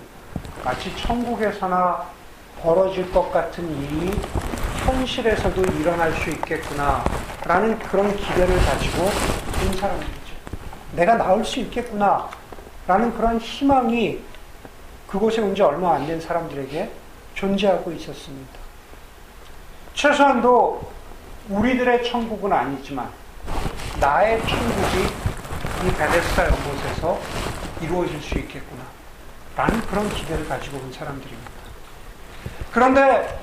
마치 0.65 0.95
천국에서나 0.97 2.05
벌어질 2.61 3.11
것 3.13 3.31
같은 3.31 3.65
일이 3.83 4.11
현실에서도 4.85 5.63
일어날 5.79 6.13
수 6.13 6.31
있겠구나 6.31 7.05
라는 7.45 7.79
그런 7.79 8.15
기대를 8.17 8.57
가지고 8.65 9.03
온 9.05 9.73
사람들이죠. 9.79 10.19
내가 10.97 11.15
나올 11.17 11.45
수 11.45 11.61
있겠구나 11.61 12.29
라는 12.87 13.15
그런 13.15 13.39
희망이 13.39 14.19
그곳에 15.07 15.41
온 15.41 15.55
지 15.55 15.63
얼마 15.63 15.95
안 15.95 16.07
된 16.07 16.21
사람들에게 16.21 16.91
존재하고 17.35 17.93
있었습니다. 17.93 18.58
최소한도 19.99 20.81
우리들의 21.49 22.05
천국은 22.05 22.53
아니지만 22.53 23.09
나의 23.99 24.39
천국이 24.47 24.99
이 25.85 25.91
베데스다 25.91 26.45
연못에서 26.45 27.19
이루어질 27.81 28.23
수 28.23 28.39
있겠구나 28.39 28.85
라는 29.57 29.81
그런 29.81 30.09
기대를 30.11 30.49
가지고 30.49 30.77
온 30.79 30.93
사람들입니다. 30.93 31.51
그런데 32.71 33.41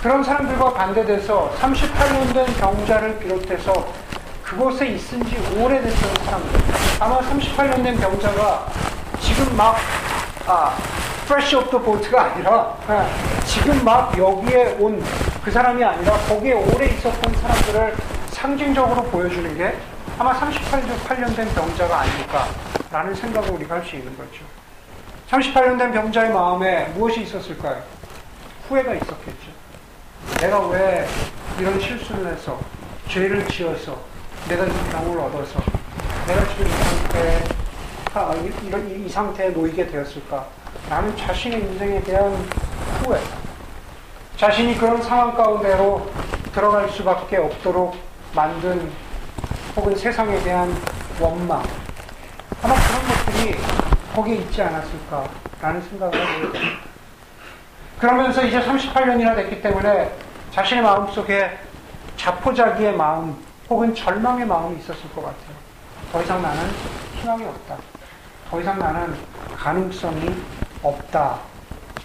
그런 0.00 0.22
사람들과 0.22 0.74
반대돼서 0.74 1.52
38년 1.58 2.32
된 2.32 2.46
병자를 2.60 3.18
비롯해서 3.18 3.72
그곳에 4.44 4.86
있은 4.86 5.24
지 5.24 5.36
오래됐던 5.58 6.24
사람들, 6.24 6.60
아마 7.00 7.18
38년 7.18 7.82
된 7.82 7.96
병자가 7.98 8.68
지금 9.20 9.56
막, 9.56 9.76
아, 10.46 10.76
fresh 11.24 11.56
off 11.56 11.68
the 11.70 11.84
boat가 11.84 12.26
아니라, 12.26 12.76
예, 12.90 13.44
지금 13.46 13.84
막 13.84 14.16
여기에 14.16 14.76
온 14.78 15.02
그 15.44 15.50
사람이 15.50 15.82
아니라 15.82 16.12
거기에 16.28 16.52
오래 16.52 16.86
있었던 16.86 17.34
사람들을 17.34 17.96
상징적으로 18.30 19.02
보여주는 19.04 19.56
게 19.56 19.76
아마 20.18 20.38
38년 20.38 21.34
된 21.34 21.48
병자가 21.54 22.00
아닐까라는 22.00 23.14
생각을 23.14 23.50
우리가 23.50 23.76
할 23.76 23.84
수 23.84 23.96
있는 23.96 24.16
거죠. 24.16 24.44
38년 25.30 25.78
된 25.78 25.92
병자의 25.92 26.32
마음에 26.32 26.84
무엇이 26.94 27.22
있었을까요? 27.22 27.82
후회가 28.68 28.94
있었겠죠. 28.94 29.50
내가 30.40 30.66
왜 30.68 31.06
이런 31.58 31.80
실수를 31.80 32.32
해서 32.32 32.60
죄를 33.08 33.46
지어서 33.48 33.98
내가 34.48 34.64
이 34.64 34.70
병을 34.92 35.18
얻어서 35.18 35.60
내가 36.26 36.46
지금 36.48 36.66
이 36.66 36.70
상태에 36.70 37.44
아, 38.14 38.34
이- 38.36 38.66
이런 38.66 38.88
이, 38.90 39.06
이 39.06 39.08
상태에 39.08 39.48
놓이게 39.48 39.86
되었을까? 39.88 40.46
나는 40.88 41.16
자신의 41.16 41.60
인생에 41.60 42.00
대한 42.02 42.30
후회, 43.02 43.18
자신이 44.42 44.76
그런 44.76 45.00
상황 45.00 45.36
가운데로 45.36 46.10
들어갈 46.52 46.88
수밖에 46.88 47.36
없도록 47.36 47.94
만든 48.34 48.90
혹은 49.76 49.94
세상에 49.94 50.36
대한 50.42 50.74
원망 51.20 51.62
아마 52.60 52.74
그런 52.74 53.02
것들이 53.06 53.56
거기에 54.12 54.34
있지 54.38 54.60
않았을까라는 54.60 55.82
생각을 55.82 56.26
하게. 56.26 56.58
그러면서 58.00 58.42
이제 58.42 58.60
38년이나 58.60 59.36
됐기 59.36 59.62
때문에 59.62 60.12
자신의 60.50 60.82
마음속에 60.82 61.56
자포자기의 62.16 62.96
마음 62.96 63.36
혹은 63.70 63.94
절망의 63.94 64.44
마음이 64.44 64.76
있었을 64.80 65.08
것 65.14 65.22
같아요. 65.22 65.56
더 66.10 66.20
이상 66.20 66.42
나는 66.42 66.68
희망이 67.20 67.44
없다. 67.44 67.76
더 68.50 68.60
이상 68.60 68.76
나는 68.76 69.14
가능성이 69.56 70.34
없다. 70.82 71.38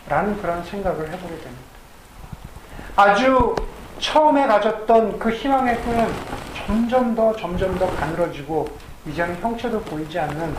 라는 0.07 0.39
그런 0.39 0.63
생각을 0.63 1.11
해보게 1.11 1.35
됩니다. 1.39 1.66
아주 2.99 3.55
처음에 3.99 4.47
가졌던 4.47 5.19
그 5.19 5.29
희망의 5.29 5.79
끈은 5.81 6.07
점점 6.55 7.13
더 7.13 7.31
점점 7.35 7.77
더 7.77 7.85
가늘어지고 7.95 8.67
이제는 9.05 9.39
형체도 9.39 9.81
보이지 9.81 10.17
않는 10.17 10.55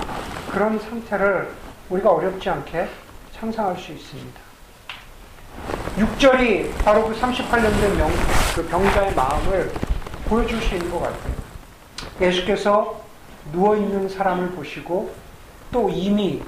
그런 0.48 0.78
상태를 0.78 1.50
우리가 1.90 2.12
어렵지 2.12 2.48
않게 2.48 2.88
상상할 3.32 3.76
수 3.76 3.90
있습니다. 3.90 4.40
6절이 5.96 6.84
바로 6.84 7.08
그 7.08 7.20
38년 7.20 7.80
된 7.80 7.96
명, 7.96 8.08
그 8.54 8.64
병자의 8.68 9.16
마음을 9.16 9.72
보여줄 10.28 10.62
수 10.62 10.76
있는 10.76 10.92
것 10.92 11.00
같아요. 11.00 11.34
예수께서 12.20 13.00
누워있는 13.50 14.08
사람을 14.10 14.52
보시고 14.52 15.12
또 15.72 15.90
이미 15.90 16.40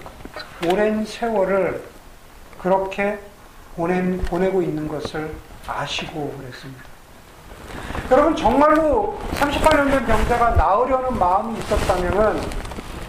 오랜 0.71 1.05
세월을 1.05 1.83
그렇게 2.61 3.19
보낸, 3.75 4.23
보내고 4.23 4.63
있는 4.63 4.87
것을 4.87 5.35
아시고 5.67 6.37
그랬습니다. 6.38 6.83
여러분, 8.11 8.35
정말로 8.35 9.19
38년 9.33 9.90
된 9.90 10.05
병자가 10.07 10.50
나으려는 10.57 11.19
마음이 11.19 11.59
있었다면 11.59 12.40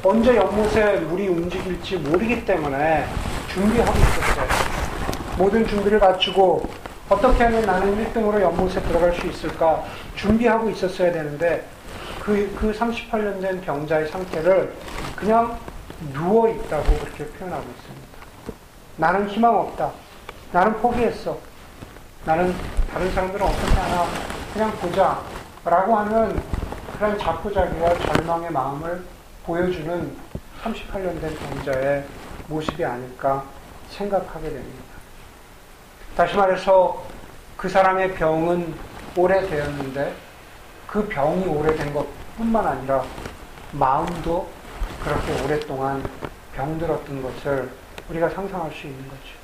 언제 0.03 0.35
연못에 0.35 0.99
물이 1.01 1.27
움직일지 1.27 1.97
모르기 1.97 2.45
때문에 2.45 3.05
준비하고 3.49 3.91
있었어요. 3.91 4.47
모든 5.37 5.65
준비를 5.65 5.99
갖추고 5.99 6.69
어떻게 7.09 7.43
하면 7.43 7.61
나는 7.63 8.13
1등으로 8.13 8.39
연못에 8.41 8.81
들어갈 8.81 9.13
수 9.13 9.27
있을까 9.27 9.83
준비하고 10.15 10.69
있었어야 10.69 11.11
되는데 11.11 11.67
그, 12.19 12.55
그 12.59 12.71
38년 12.71 13.41
된 13.41 13.61
병자의 13.61 14.07
상태를 14.07 14.73
그냥 15.15 15.57
누워 16.13 16.47
있다고 16.47 16.83
그렇게 16.83 17.25
표현하고 17.25 17.63
있습니다. 17.63 18.07
나는 18.97 19.27
희망 19.27 19.55
없다. 19.59 19.91
나는 20.51 20.73
포기했어. 20.79 21.37
나는 22.23 22.53
다른 22.93 23.11
사람들은 23.11 23.43
어떻게 23.43 23.71
하나 23.79 24.05
그냥 24.53 24.71
보자. 24.73 25.21
라고 25.65 25.95
하는 25.95 26.41
그런 26.93 27.17
자포자기와 27.17 27.93
절망의 27.95 28.51
마음을 28.51 29.03
보여주는 29.43 30.15
38년 30.63 31.19
된 31.19 31.35
병자의 31.35 32.03
모습이 32.47 32.83
아닐까 32.85 33.43
생각하게 33.89 34.49
됩니다. 34.49 34.83
다시 36.15 36.35
말해서 36.35 37.03
그 37.57 37.69
사람의 37.69 38.13
병은 38.15 38.73
오래되었는데 39.15 40.15
그 40.87 41.07
병이 41.07 41.45
오래된 41.45 41.93
것 41.93 42.07
뿐만 42.37 42.67
아니라 42.67 43.03
마음도 43.71 44.47
그렇게 45.03 45.43
오랫동안 45.43 46.03
병들었던 46.53 47.21
것을 47.23 47.71
우리가 48.09 48.29
상상할 48.29 48.71
수 48.71 48.87
있는 48.87 49.07
거죠. 49.07 49.40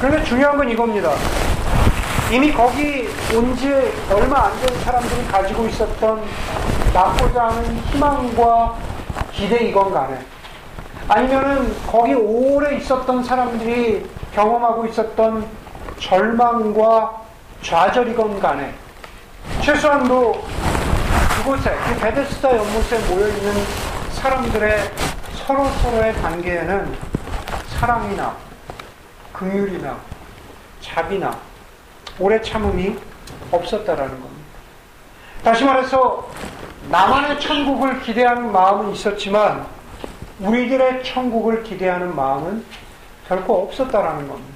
그런데 0.00 0.22
중요한 0.24 0.56
건 0.56 0.68
이겁니다. 0.70 1.12
이미 2.30 2.52
거기 2.52 3.08
온 3.34 3.54
지 3.56 3.68
얼마 4.10 4.46
안 4.46 4.52
된 4.60 4.78
사람들이 4.80 5.26
가지고 5.26 5.66
있었던 5.66 6.22
낳고자 6.92 7.48
하는 7.48 7.76
희망과 7.92 8.76
기대 9.32 9.64
이건 9.64 9.92
간에 9.92 10.18
아니면은 11.08 11.74
거기 11.86 12.14
오래 12.14 12.76
있었던 12.76 13.22
사람들이 13.22 14.08
경험하고 14.34 14.86
있었던 14.86 15.46
절망과 15.98 17.12
좌절이건 17.62 18.40
간에 18.40 18.72
최소한도 19.60 20.42
그곳에 21.36 21.76
그 21.88 22.00
베데스다 22.00 22.56
연못에 22.56 22.98
모여 23.10 23.28
있는 23.28 23.52
사람들의 24.12 24.78
서로 25.46 25.66
서로의 25.82 26.14
관계에는 26.14 26.96
사랑이나 27.78 28.34
긍휼이나 29.34 29.98
자비나 30.80 31.36
오래 32.18 32.40
참음이 32.40 32.96
없었다라는 33.50 34.10
겁니다. 34.20 34.44
다시 35.42 35.64
말해서 35.64 36.28
나만의 36.88 37.40
천국을 37.40 38.00
기대하는 38.00 38.50
마음은 38.52 38.92
있었지만 38.92 39.66
우리들의 40.40 41.04
천국을 41.04 41.62
기대하는 41.62 42.14
마음은 42.14 42.64
결코 43.28 43.62
없었다라는 43.62 44.28
겁니다. 44.28 44.54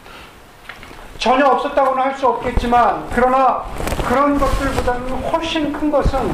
전혀 1.19 1.47
없었다고는 1.47 2.03
할 2.03 2.14
수 2.14 2.29
없겠지만 2.29 3.09
그러나 3.12 3.64
그런 4.07 4.38
것들보다는 4.38 5.09
훨씬 5.31 5.73
큰 5.73 5.91
것은 5.91 6.33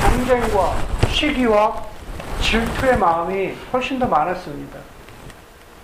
경쟁과 0.00 0.74
시기와 1.08 1.82
질투의 2.40 2.98
마음이 2.98 3.54
훨씬 3.72 3.98
더 3.98 4.06
많았습니다. 4.06 4.78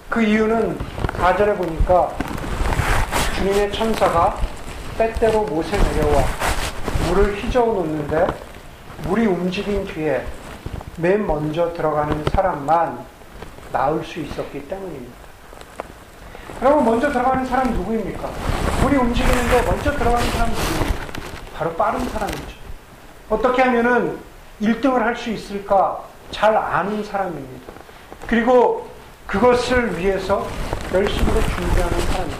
그 0.08 0.22
이유는 0.22 0.78
4절에 1.18 1.56
보니까 1.58 2.12
주님의 3.36 3.72
천사가 3.72 4.38
때때로 4.96 5.42
못에 5.44 5.70
내려와 5.76 6.22
물을 7.08 7.36
휘저어 7.36 7.66
놓는데 7.66 8.26
물이 9.04 9.26
움직인 9.26 9.84
뒤에 9.84 10.24
맨 10.96 11.26
먼저 11.26 11.72
들어가는 11.74 12.24
사람만 12.32 13.04
나을 13.70 14.02
수 14.02 14.18
있었기 14.20 14.66
때문입니다. 14.66 15.12
여러분 16.62 16.84
먼저 16.86 17.12
들어가는 17.12 17.44
사람이 17.44 17.70
누구입니까? 17.72 18.28
물이 18.82 18.96
움직이는데 18.96 19.62
먼저 19.62 19.92
들어가는 19.92 20.30
사람이 20.30 20.50
누구입니까? 20.52 20.98
바로 21.56 21.74
빠른 21.74 22.08
사람이죠. 22.08 22.58
어떻게 23.28 23.62
하면은 23.62 24.18
1등을 24.62 24.98
할 25.00 25.14
수 25.14 25.30
있을까 25.30 26.02
잘 26.30 26.56
아는 26.56 27.04
사람입니다. 27.04 27.72
그리고 28.26 28.88
그것을 29.28 29.96
위해서 29.98 30.48
열심히도 30.92 31.40
준비하는 31.42 32.00
사람이죠. 32.00 32.38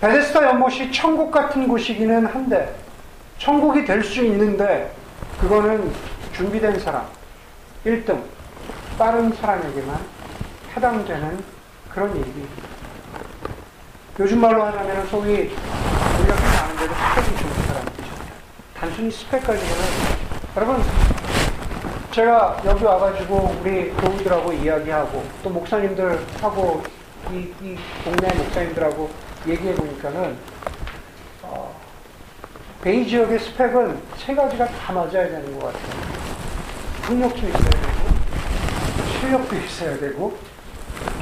베데스다 0.00 0.46
연못이 0.46 0.90
천국 0.90 1.30
같은 1.30 1.68
곳이기는 1.68 2.24
한데 2.26 2.74
천국이 3.38 3.84
될 3.84 4.02
수 4.02 4.24
있는데 4.24 4.90
그거는 5.38 5.92
준비된 6.32 6.80
사람, 6.80 7.06
1등, 7.84 8.22
빠른 8.98 9.30
사람에게만 9.34 9.98
해당되는 10.74 11.44
그런 11.90 12.16
얘기입니다. 12.16 12.54
요즘 14.18 14.40
말로 14.40 14.62
하자면 14.64 15.06
소위 15.08 15.54
아는 16.16 16.76
대로 16.76 16.92
스펙이 16.94 17.36
좋은 17.38 17.52
사람이죠. 17.66 18.02
단순히 18.78 19.10
스펙 19.10 19.42
가지고는 19.46 19.84
여러분 20.56 20.82
제가 22.12 22.60
여기 22.64 22.84
와가지고 22.84 23.56
우리 23.60 23.90
교우들하고 23.92 24.52
이야기하고 24.52 25.24
또 25.44 25.50
목사님들하고 25.50 26.82
이, 27.30 27.36
이 27.62 27.78
동네 28.02 28.34
목사님들하고 28.34 29.08
얘기해 29.46 29.74
보니까는 29.76 30.36
어, 31.42 31.72
베이 32.82 33.08
지역의 33.08 33.38
스펙은 33.38 34.02
세 34.16 34.34
가지가 34.34 34.66
다 34.66 34.92
맞아야 34.92 35.28
되는 35.28 35.56
것 35.60 35.66
같아요. 35.66 36.00
학력도 37.02 37.38
있어야 37.38 37.70
되고 37.70 38.00
실력도 39.20 39.56
있어야 39.56 39.98
되고 39.98 40.36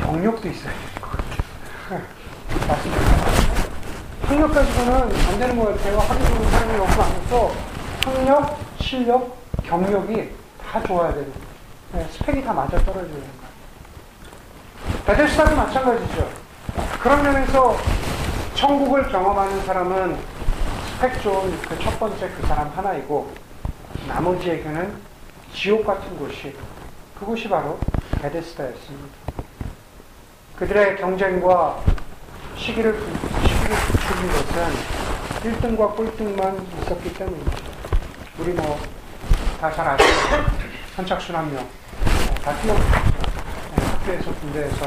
경력도 0.01 0.49
있어야 0.49 0.73
되는 0.73 1.01
것 1.03 1.11
같아요. 1.11 2.03
맞습니다. 2.67 3.01
학력 4.23 4.55
가지고는 4.55 4.93
안 4.93 5.39
되는 5.39 5.59
것 5.59 5.77
같아요. 5.77 5.99
하기 5.99 6.25
좋은 6.25 6.51
사람이 6.51 6.79
너무 6.79 6.97
많아서 6.97 7.53
학력, 8.05 8.59
실력, 8.81 9.37
경력이 9.65 10.31
다 10.71 10.83
좋아야 10.83 11.13
되는 11.13 11.33
거예요. 11.33 11.47
네, 11.93 12.07
스펙이 12.13 12.45
다 12.45 12.53
맞아 12.53 12.79
떨어져야 12.79 13.07
된다. 13.07 13.49
베데스다도 15.07 15.57
마찬가지죠. 15.57 16.29
그런 17.01 17.23
면에서 17.23 17.77
천국을 18.55 19.09
경험하는 19.09 19.65
사람은 19.65 20.19
스펙 20.97 21.23
좋은 21.23 21.61
그 21.63 21.79
첫 21.79 21.99
번째 21.99 22.29
그 22.29 22.47
사람 22.47 22.69
하나이고 22.69 23.33
나머지에게는 24.07 24.95
지옥 25.55 25.87
같은 25.87 26.17
곳이 26.19 26.55
그곳이 27.19 27.49
바로 27.49 27.79
베데스다였습니다. 28.21 29.17
그들의 30.57 30.97
경쟁과 30.99 31.81
시기를, 32.57 32.95
시기를 33.43 33.77
부추긴 33.77 34.29
것은 34.33 35.77
1등과 35.77 35.97
꼴등만 35.97 36.67
있었기 36.83 37.15
때문이죠. 37.15 37.51
우리 38.41 38.53
뭐, 38.53 38.79
다 39.61 39.71
잘 39.73 39.89
아시죠? 39.89 40.45
선착순 40.97 41.35
한 41.35 41.53
명. 41.53 41.63
어, 41.63 42.35
다 42.43 42.55
뛰어들었죠. 42.61 43.01
네, 43.77 43.85
학교에서, 43.87 44.35
군대에서 44.41 44.87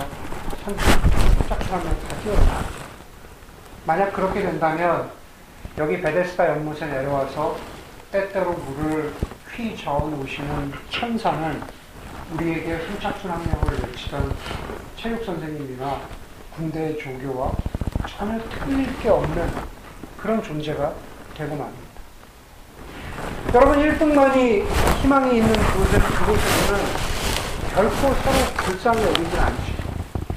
선, 0.64 0.78
선착순 0.78 1.74
한 1.74 1.84
명 1.84 1.96
다 2.08 2.16
뛰어들었죠. 2.24 2.82
만약 3.86 4.14
그렇게 4.14 4.42
된다면, 4.42 5.12
여기 5.78 6.02
베데스다 6.02 6.48
연못에 6.50 6.86
내려와서 6.86 7.58
때때로 8.12 8.54
물을 8.54 9.14
휘 9.54 9.76
저어 9.76 10.08
놓으시는 10.10 10.74
천사는 10.90 11.62
우리에게 12.34 12.78
선착순 12.88 13.30
한 13.32 13.44
명을 13.46 13.80
외치던 13.84 14.34
체육 14.98 15.26
선생님이나 15.26 16.00
군대의 16.56 16.98
조교와 17.00 17.52
전혀 18.08 18.40
틀릴 18.50 19.00
게 19.00 19.10
없는 19.10 19.52
그런 20.18 20.42
존재가 20.42 20.94
되고 21.36 21.56
맙니다. 21.56 21.91
여러분 23.54 23.80
1등만이 23.80 24.66
희망이 25.02 25.38
있는 25.38 25.52
그곳에, 25.52 26.00
그곳에서는 26.00 26.80
결코 27.74 27.96
서로 27.96 28.38
불쌍히 28.64 29.04
여기지 29.04 29.38
않지. 29.38 29.74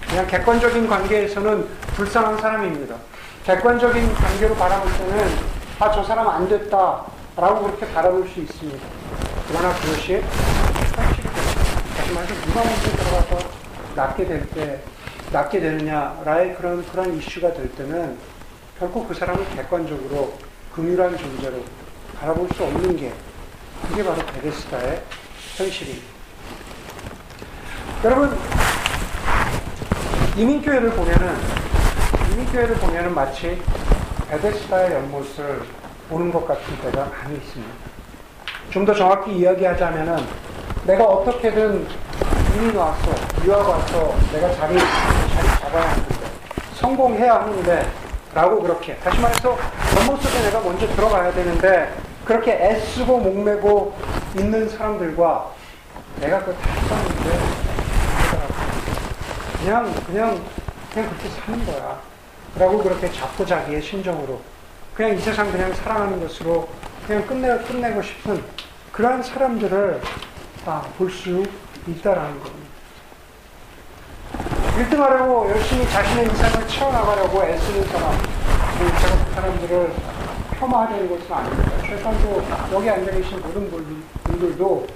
그냥 0.09 0.27
객관적인 0.27 0.89
관계에서는 0.89 1.69
불쌍한 1.95 2.39
사람입니다. 2.39 2.97
객관적인 3.45 4.15
관계로 4.15 4.55
바라볼 4.57 4.93
때는 4.99 5.55
아 5.79 5.93
저 5.93 6.03
사람 6.03 6.29
안 6.29 6.49
됐다 6.49 7.05
라고 7.37 7.63
그렇게 7.67 7.87
바라볼 7.93 8.29
수 8.29 8.41
있습니다. 8.41 8.85
그러나 9.49 9.73
그것이 9.75 10.21
다시 11.97 12.13
말해서 12.13 12.35
누가 12.47 12.65
먼저 12.65 12.91
들어가서 12.97 13.49
낫게 13.95 14.25
될 14.27 14.49
때, 14.51 14.83
낫게 15.31 15.61
되느냐라의 15.61 16.57
그런, 16.57 16.85
그런 16.91 17.17
이슈가 17.17 17.53
될 17.53 17.69
때는 17.77 18.17
결코 18.79 19.07
그 19.07 19.15
사람을 19.15 19.45
객관적으로 19.55 20.37
긍휼한 20.75 21.17
존재로 21.17 21.63
바라볼 22.21 22.49
수 22.55 22.65
없는 22.65 22.97
게 22.97 23.13
그게 23.89 24.05
바로 24.05 24.17
베데스다의 24.27 25.03
현실입니다. 25.57 26.07
여러분, 28.05 28.37
이민교회를 30.37 30.91
보면은, 30.91 31.37
이민교회를 32.33 32.75
보면은 32.77 33.15
마치 33.15 33.61
베데스다의 34.29 34.93
연못을 34.95 35.63
보는 36.09 36.33
것 36.33 36.47
같은 36.47 36.65
때가 36.83 37.07
많이 37.07 37.37
있습니다. 37.37 37.73
좀 38.71 38.85
더 38.85 38.93
정확히 38.95 39.33
이야기하자면은 39.39 40.27
내가 40.87 41.05
어떻게든 41.05 41.87
이민 42.57 42.77
왔어, 42.77 43.13
유학 43.45 43.69
왔어, 43.69 44.15
내가 44.33 44.53
자리, 44.55 44.77
자리 44.79 45.49
잡아야 45.61 45.91
하는데, 45.91 46.15
성공해야 46.75 47.35
하는데, 47.43 47.87
라고 48.35 48.61
그렇게. 48.61 48.97
다시 48.97 49.21
말해서, 49.21 49.57
연못 49.97 50.21
속에 50.21 50.43
내가 50.43 50.61
먼저 50.61 50.87
들어가야 50.89 51.33
되는데, 51.33 51.95
그렇게 52.25 52.53
애쓰고 52.53 53.19
목매고 53.19 53.97
있는 54.37 54.69
사람들과 54.69 55.53
내가 56.21 56.41
그거 56.41 56.53
다 56.55 56.69
썼는데, 56.89 57.39
그냥, 59.61 59.95
그냥, 60.07 60.41
그냥 60.93 61.09
그렇게 61.11 61.29
사는 61.29 61.67
거야. 61.67 62.01
라고 62.57 62.83
그렇게 62.83 63.11
자포자기의 63.11 63.83
심정으로, 63.83 64.41
그냥 64.95 65.17
이 65.17 65.19
세상 65.19 65.51
그냥 65.51 65.73
살아가는 65.73 66.21
것으로 66.21 66.69
그냥 67.07 67.27
끝내, 67.27 67.57
끝내고 67.59 68.03
싶은 68.03 68.43
그러한 68.93 69.23
사람들을 69.23 70.01
볼수 70.97 71.45
있다라는 71.87 72.41
겁니다. 72.41 72.74
1등 74.75 74.99
하려고 74.99 75.49
열심히 75.51 75.89
자신의 75.89 76.25
인생을 76.25 76.67
채워나가려고 76.67 77.45
애쓰는 77.45 77.85
사람, 77.85 78.11
제가 78.79 79.25
그 79.25 79.35
사람들을 79.35 79.93
폄하하려는 80.59 81.09
것은 81.09 81.33
아닙니다. 81.33 81.71
최소한도 81.87 82.43
여기 82.73 82.91
앉아 82.91 83.11
계신 83.13 83.41
모든 83.41 83.71
분들도 84.25 84.87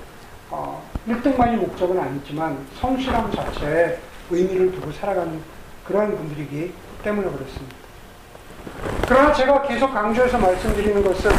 어, 0.50 0.82
1등만이 1.06 1.56
목적은 1.58 1.96
아니지만 1.96 2.66
성실함 2.80 3.30
자체에 3.32 3.98
의미를 4.30 4.72
두고 4.72 4.90
살아가는 4.90 5.40
그러한 5.84 6.16
분들이기 6.16 6.72
때문에 7.04 7.28
그렇습니다. 7.28 7.76
그러나 9.06 9.32
제가 9.32 9.62
계속 9.62 9.94
강조해서 9.94 10.38
말씀드리는 10.38 11.04
것은 11.04 11.30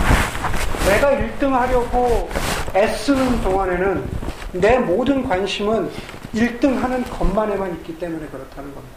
내가 0.88 1.12
1등 1.12 1.52
하려고 1.52 2.30
애쓰는 2.73 3.41
동안에는 3.41 4.10
내 4.54 4.80
모든 4.80 5.28
관심은 5.28 5.91
1등 6.33 6.79
하는 6.79 7.03
것만에만 7.03 7.73
있기 7.77 7.97
때문에 7.97 8.27
그렇다는 8.27 8.73
겁니다. 8.73 8.95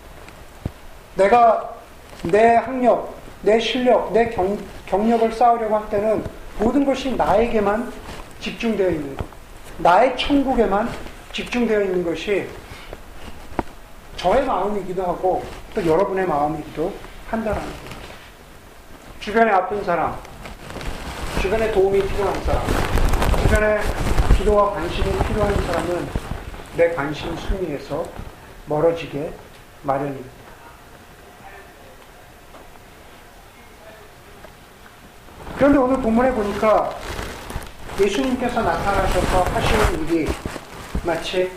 내가 1.15 1.75
내 2.25 2.57
학력, 2.57 3.15
내 3.43 3.59
실력, 3.59 4.13
내 4.13 4.31
경, 4.31 4.59
경력을 4.87 5.33
쌓으려고 5.33 5.77
할 5.77 5.89
때는 5.89 6.25
모든 6.59 6.85
것이 6.85 7.15
나에게만 7.17 7.93
집중되어 8.41 8.91
있는 8.91 9.17
것. 9.17 9.27
나의 9.79 10.17
천국에만 10.17 10.89
집중되어 11.33 11.83
있는 11.83 12.05
것이 12.05 12.49
저의 14.17 14.45
마음이기도 14.45 15.03
하고 15.03 15.43
또 15.75 15.85
여러분의 15.85 16.27
마음이기도 16.27 16.93
한다는 17.29 17.61
겁니다. 17.61 17.93
주변에 19.19 19.51
아픈 19.51 19.83
사람, 19.85 20.17
주변에 21.41 21.73
도움이 21.73 22.07
필요한 22.07 22.35
사람, 22.45 22.63
주변에 23.43 23.81
기도와 24.37 24.73
관심이 24.73 25.11
필요한 25.27 25.55
사람은 25.55 26.22
내 26.77 26.91
관심 26.95 27.37
순위에서 27.37 28.05
멀어지게 28.67 29.33
마련입니다. 29.83 30.31
그런데 35.57 35.79
오늘 35.79 36.01
본문에 36.01 36.33
보니까 36.33 36.97
예수님께서 38.01 38.63
나타나셔서 38.63 39.43
하시는 39.43 40.09
일이 40.09 40.29
마치 41.05 41.53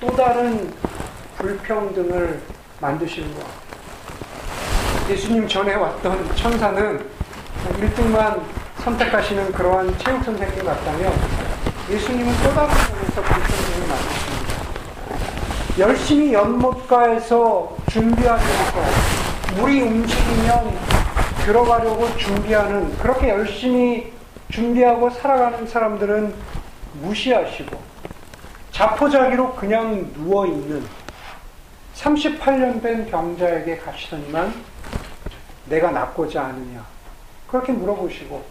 또 0.00 0.14
다른 0.16 0.74
불평등을 1.38 2.42
만드시는 2.80 3.32
것 3.34 3.38
같아요. 3.38 5.10
예수님 5.10 5.46
전에 5.46 5.74
왔던 5.74 6.36
천사는 6.36 7.06
1등만 7.78 8.42
선택하시는 8.82 9.52
그러한 9.52 9.96
체육 9.98 10.24
선생님 10.24 10.64
같다면 10.64 11.12
예수님은 11.88 12.32
또 12.42 12.54
다른 12.54 12.68
면에서 12.68 13.22
불평등을 13.22 13.88
만드십니다. 13.88 14.29
열심히 15.80 16.34
연못가에서 16.34 17.74
준비하는 17.90 18.44
것, 18.44 19.56
물이 19.56 19.80
움직이면 19.80 20.78
들어가려고 21.46 22.14
준비하는 22.18 22.98
그렇게 22.98 23.30
열심히 23.30 24.12
준비하고 24.50 25.08
살아가는 25.08 25.66
사람들은 25.66 26.34
무시하시고 27.00 27.80
자포자기로 28.72 29.54
그냥 29.54 30.10
누워있는 30.16 30.84
38년 31.96 32.82
된 32.82 33.06
병자에게 33.06 33.78
가시더니만 33.78 34.52
내가 35.64 35.92
낫고자 35.92 36.44
하느냐. 36.44 36.84
그렇게 37.48 37.72
물어보시고 37.72 38.44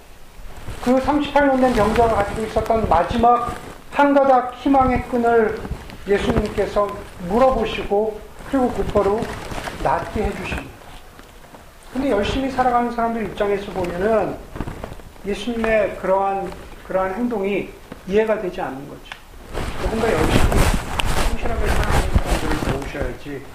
그 0.84 0.96
38년 0.96 1.62
된 1.62 1.74
병자가 1.76 2.16
가지고 2.16 2.42
있었던 2.48 2.90
마지막 2.90 3.56
한 3.92 4.16
가닥 4.16 4.56
희망의 4.56 5.04
끈을 5.10 5.79
예수님께서 6.10 6.88
물어보시고 7.28 8.20
그리고 8.50 8.70
곧바로 8.72 9.22
낫게 9.84 10.24
해주십니다. 10.24 10.70
근데 11.94 12.12
열심히 12.12 12.50
살아가는 12.52 12.92
사람들 12.92 13.24
입장에서 13.26 13.72
보면은 13.72 14.36
예수님의 15.26 15.98
그러한 15.98 16.52
그러한 16.88 17.14
행동이 17.14 17.70
이해가 18.08 18.42
되지 18.42 18.60
않는 18.62 18.88
거죠. 18.90 19.02
누군가 19.82 20.12
열심히 20.12 20.40
성실하게 21.30 21.68
살아가는 21.68 22.10
사람들을 22.12 22.72
도우셔야지 22.74 23.46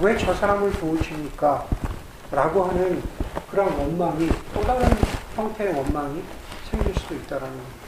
왜 0.00 0.16
저 0.16 0.34
사람을 0.34 0.72
도우십니까? 0.72 1.66
라고 2.30 2.64
하는 2.64 3.02
그런 3.50 3.68
원망이 3.78 4.28
또 4.52 4.60
다른 4.62 4.88
형태의 5.36 5.74
원망이 5.74 6.22
생길 6.70 6.94
수도 6.94 7.14
있다라는 7.14 7.48
겁니다. 7.56 7.83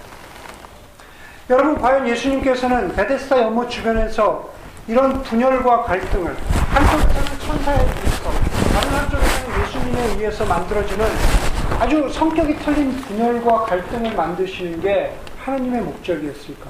여러분 1.49 1.81
과연 1.81 2.09
예수님께서는 2.09 2.93
베데스다 2.95 3.41
연못 3.43 3.71
주변에서 3.71 4.51
이런 4.89 5.23
분열과 5.23 5.85
갈등을 5.85 6.37
한쪽에서는 6.71 7.39
천사에 7.39 7.77
의해서 7.77 8.31
다른 8.73 8.89
한쪽에서는 8.91 9.63
예수님에 9.63 10.03
의해서 10.15 10.45
만들어지는 10.45 11.07
아주 11.79 12.09
성격이 12.11 12.57
틀린 12.57 12.97
분열과 12.97 13.65
갈등을 13.65 14.15
만드시는 14.17 14.81
게 14.81 15.13
하나님의 15.39 15.83
목적이었을까? 15.83 16.69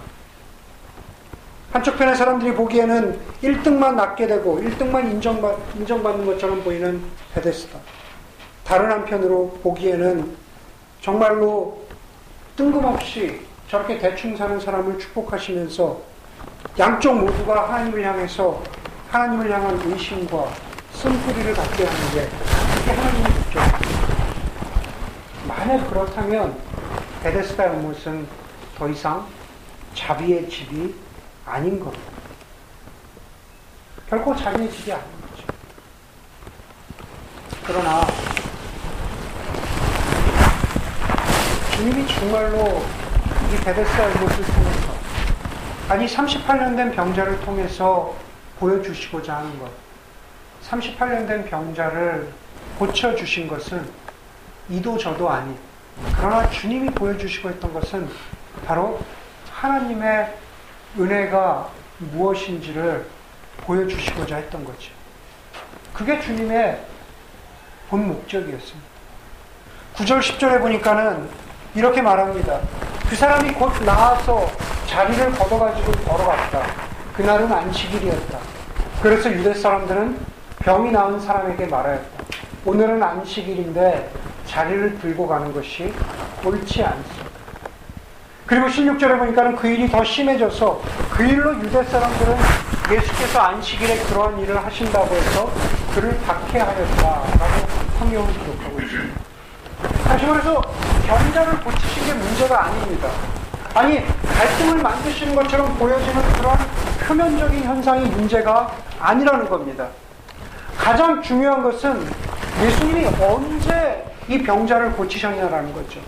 한쪽 1.72 1.96
편의 1.96 2.14
사람들이 2.14 2.54
보기에는 2.54 3.18
1등만 3.42 3.94
낳게 3.94 4.26
되고 4.26 4.60
1등만 4.60 5.10
인정받, 5.10 5.56
인정받는 5.74 6.26
것처럼 6.26 6.62
보이는 6.62 7.02
베데스다. 7.34 7.78
다른 8.64 8.90
한편으로 8.90 9.58
보기에는 9.62 10.36
정말로 11.00 11.78
뜬금없이 12.56 13.40
저렇게 13.68 13.98
대충 13.98 14.36
사는 14.36 14.60
사람을 14.60 14.98
축복하시면서 14.98 16.00
양쪽 16.78 17.18
모두가 17.18 17.68
하나님을 17.68 18.04
향해서 18.04 18.62
하나님을 19.10 19.50
향한 19.50 19.80
의심과 19.84 20.48
쓴뿌리를 20.92 21.52
갖게 21.54 21.84
하는 21.84 22.10
게 22.12 22.28
그게 22.74 22.90
하나님의 22.92 23.32
목적입니다. 23.32 23.78
만약 25.48 25.90
그렇다면 25.90 26.56
베데스다 27.22 27.66
연못은 27.66 28.28
더 28.78 28.88
이상 28.88 29.26
자비의 29.94 30.48
집이 30.48 30.94
아닌 31.44 31.80
겁니다. 31.80 32.04
결코 34.08 34.36
자비의 34.36 34.70
집이 34.70 34.92
아닌 34.92 35.04
거죠. 35.22 35.44
그러나 37.64 38.06
주님이 41.74 42.06
정말로 42.06 42.82
이 43.52 43.64
베데스다 43.64 44.04
연못을 44.04 44.44
통해서 44.44 44.94
아니 45.88 46.06
38년 46.06 46.76
된 46.76 46.92
병자를 46.92 47.40
통해서 47.40 48.14
보여주시고자 48.58 49.36
하는 49.36 49.58
것 49.58 49.70
38년 50.68 51.28
된 51.28 51.44
병자를 51.44 52.32
고쳐주신 52.78 53.48
것은 53.48 53.88
이도 54.68 54.98
저도 54.98 55.30
아닌 55.30 55.56
그러나 56.16 56.48
주님이 56.50 56.90
보여주시고 56.90 57.50
있던 57.50 57.72
것은 57.72 58.08
바로 58.66 59.00
하나님의 59.52 60.34
은혜가 60.98 61.70
무엇인지를 61.98 63.06
보여주시고자 63.62 64.36
했던 64.36 64.64
거죠. 64.64 64.92
그게 65.94 66.20
주님의 66.20 66.84
본 67.88 68.08
목적이었습니다. 68.08 68.96
9절, 69.94 70.20
10절에 70.20 70.60
보니까는 70.60 71.28
이렇게 71.74 72.02
말합니다. 72.02 72.60
그 73.08 73.14
사람이 73.14 73.52
곧 73.52 73.72
나와서 73.84 74.50
자리를 74.86 75.30
걷어가지고 75.32 75.92
걸어갔다. 75.92 76.62
그날은 77.14 77.52
안식일이었다. 77.52 78.38
그래서 79.00 79.30
유대 79.30 79.54
사람들은 79.54 80.18
병이 80.58 80.90
나은 80.90 81.20
사람에게 81.20 81.66
말하였다. 81.66 82.24
오늘은 82.64 83.00
안식일인데 83.00 84.10
자리를 84.46 84.98
들고 84.98 85.28
가는 85.28 85.52
것이 85.52 85.94
옳지 86.44 86.82
않습니다. 86.82 87.26
그리고 88.44 88.66
16절에 88.66 89.18
보니까는 89.18 89.56
그 89.56 89.68
일이 89.68 89.88
더 89.88 90.02
심해져서 90.02 90.82
그 91.10 91.24
일로 91.24 91.54
유대 91.60 91.84
사람들은 91.84 92.36
예수께서 92.90 93.40
안식일에 93.40 93.98
그러한 94.04 94.38
일을 94.40 94.64
하신다고 94.64 95.14
해서 95.14 95.50
그를 95.94 96.18
박해하였다라고 96.26 97.68
성경을 97.98 98.32
기록하고 98.32 98.80
있습니다. 98.80 99.20
다시 100.04 100.26
말해서 100.26 100.62
병자를 101.06 101.60
고치신 101.60 102.06
게 102.06 102.14
문제가 102.14 102.64
아닙니다. 102.64 103.08
아니 103.74 104.02
갈등을 104.24 104.82
만드시는 104.82 105.34
것처럼 105.34 105.76
보여지는 105.76 106.32
그런 106.32 106.56
표면적인 107.06 107.62
현상이 107.62 108.06
문제가 108.06 108.72
아니라는 108.98 109.48
겁니다. 109.48 109.86
가장 110.76 111.22
중요한 111.22 111.62
것은 111.62 112.06
예수님이 112.62 113.06
언제 113.20 114.04
이 114.28 114.42
병자를 114.42 114.92
고치셨냐라는 114.92 115.72
거죠. 115.72 116.00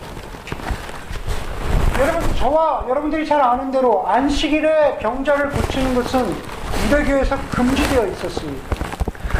여러분, 2.00 2.34
저와 2.37 2.84
여러분들이 2.88 3.26
잘 3.26 3.40
아는 3.40 3.70
대로 3.70 4.06
안식일에 4.08 4.98
병자를 4.98 5.50
고치는 5.50 5.94
것은 5.94 6.37
유대교에서 6.84 7.37
금지되어 7.50 8.06
있었습니다. 8.06 8.68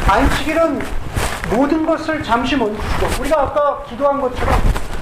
안식일은 0.07 0.81
모든 1.51 1.85
것을 1.85 2.21
잠시 2.21 2.55
멈추고, 2.55 3.07
우리가 3.21 3.41
아까 3.41 3.83
기도한 3.87 4.19
것처럼 4.21 4.53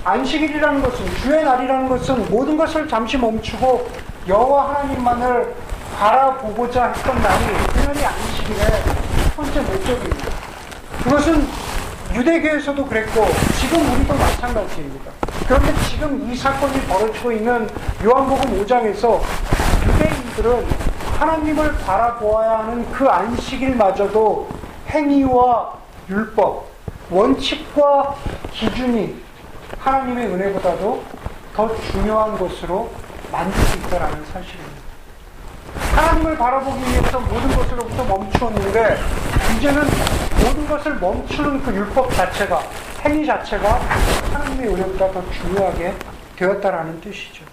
안식일이라는 0.08 0.82
것은, 0.82 1.06
주의 1.18 1.44
날이라는 1.44 1.90
것은 1.90 2.30
모든 2.30 2.56
것을 2.56 2.88
잠시 2.88 3.18
멈추고 3.18 3.90
여호와 4.26 4.70
하나님만을 4.70 5.54
바라보고자 6.00 6.94
했던 6.94 7.22
날이 7.22 7.46
그년이 7.74 8.06
안식일의 8.06 8.84
첫 9.26 9.36
번째 9.36 9.60
목적입니다. 9.60 10.30
그것은 11.04 11.48
유대교에서도 12.14 12.86
그랬고 12.86 13.26
지금 13.60 13.80
우리도 13.80 14.14
마찬가지입니다. 14.14 15.12
그런데 15.46 15.74
지금 15.90 16.32
이 16.32 16.36
사건이 16.38 16.80
벌어지고 16.84 17.34
있는 17.34 17.68
요한복음 18.02 18.64
5장에서 18.64 19.20
유대인들은 19.88 20.66
하나님을 21.20 21.78
바라보아야 21.80 22.60
하는 22.60 22.90
그 22.94 23.10
안식일마저도 23.10 24.48
행위와 24.88 25.74
율법, 26.10 26.66
원칙과 27.12 28.16
기준이 28.54 29.27
하나님의 29.80 30.28
은혜보다도 30.28 31.04
더 31.56 31.76
중요한 31.92 32.38
것으로 32.38 32.90
만들고 33.32 33.88
있다는 33.88 34.26
사실입니다. 34.26 34.88
하나님을 35.96 36.38
바라보기 36.38 36.80
위해서 36.82 37.20
모든 37.20 37.56
것으로부터 37.56 38.04
멈추었는데 38.06 38.98
이제는 39.58 39.84
모든 40.44 40.68
것을 40.68 40.96
멈추는 40.96 41.64
그 41.64 41.74
율법 41.74 42.14
자체가 42.14 42.62
행위 43.04 43.26
자체가 43.26 43.80
하나님의 44.32 44.68
은혜보다 44.74 45.12
더 45.12 45.32
중요하게 45.32 45.94
되었다라는 46.36 47.02
뜻이죠. 47.02 47.44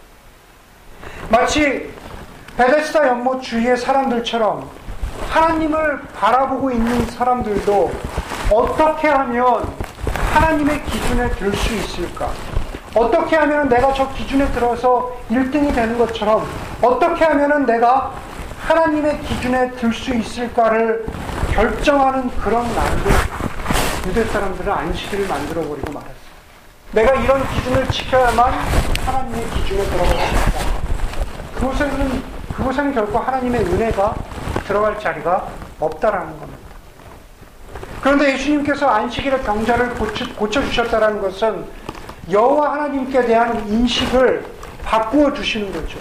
마치 1.29 1.93
베데스다 2.57 3.09
연못 3.09 3.43
주위의 3.43 3.77
사람들처럼 3.77 4.71
하나님을 5.31 6.03
바라보고 6.15 6.71
있는 6.71 7.07
사람들도 7.07 7.93
어떻게 8.53 9.09
하면 9.09 9.73
하나님의 10.35 10.83
기준에 10.85 11.31
들 11.31 11.53
수 11.55 11.75
있을까? 11.75 12.31
어떻게 12.95 13.37
하면 13.37 13.69
내가 13.69 13.93
저 13.93 14.09
기준에 14.13 14.47
들어서 14.53 15.13
1등이 15.31 15.75
되는 15.75 15.97
것처럼 15.99 16.47
어떻게 16.83 17.25
하면 17.25 17.67
내가 17.67 18.13
하나님의 18.67 19.21
기준에 19.21 19.71
들 19.73 19.93
수 19.93 20.13
있을까를 20.15 21.07
결정하는 21.53 22.31
그런 22.39 22.63
날도 22.75 23.11
유대 24.09 24.25
사람들은 24.25 24.73
안식일을 24.73 25.29
만들어버리고 25.29 25.93
말았어요. 25.93 26.15
내가 26.93 27.15
이런 27.15 27.49
기준을 27.49 27.89
지켜야만 27.89 28.53
하나님의 29.07 29.45
기준에 29.51 29.83
들어갈 29.85 30.09
수 30.09 30.35
있다. 30.35 30.75
그곳에는, 31.55 32.23
그곳에는 32.57 32.95
결코 32.95 33.19
하나님의 33.19 33.61
은혜가 33.63 34.15
들어갈 34.67 34.99
자리가 34.99 35.47
없다라는 35.81 36.39
겁니다. 36.39 36.64
그런데 38.05 38.35
예수님께서 38.35 38.87
안식일의 38.87 39.41
병자를 39.45 39.95
고쳐, 39.95 40.27
고쳐 40.35 40.61
주셨다는 40.61 41.23
것은 41.23 41.65
여호와 42.31 42.75
하나님께 42.75 43.25
대한 43.25 43.67
인식을 43.67 44.45
바꾸어 44.85 45.33
주시는 45.33 45.73
거죠. 45.73 45.99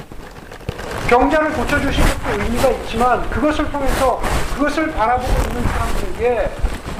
병자를 1.08 1.54
고쳐 1.54 1.80
주신 1.80 2.04
것도 2.04 2.44
의미가 2.44 2.70
있지만 2.72 3.30
그것을 3.30 3.72
통해서 3.72 4.22
그것을 4.54 4.92
바라보고 4.92 5.32
있는 5.48 5.64
사람들에게 5.64 6.50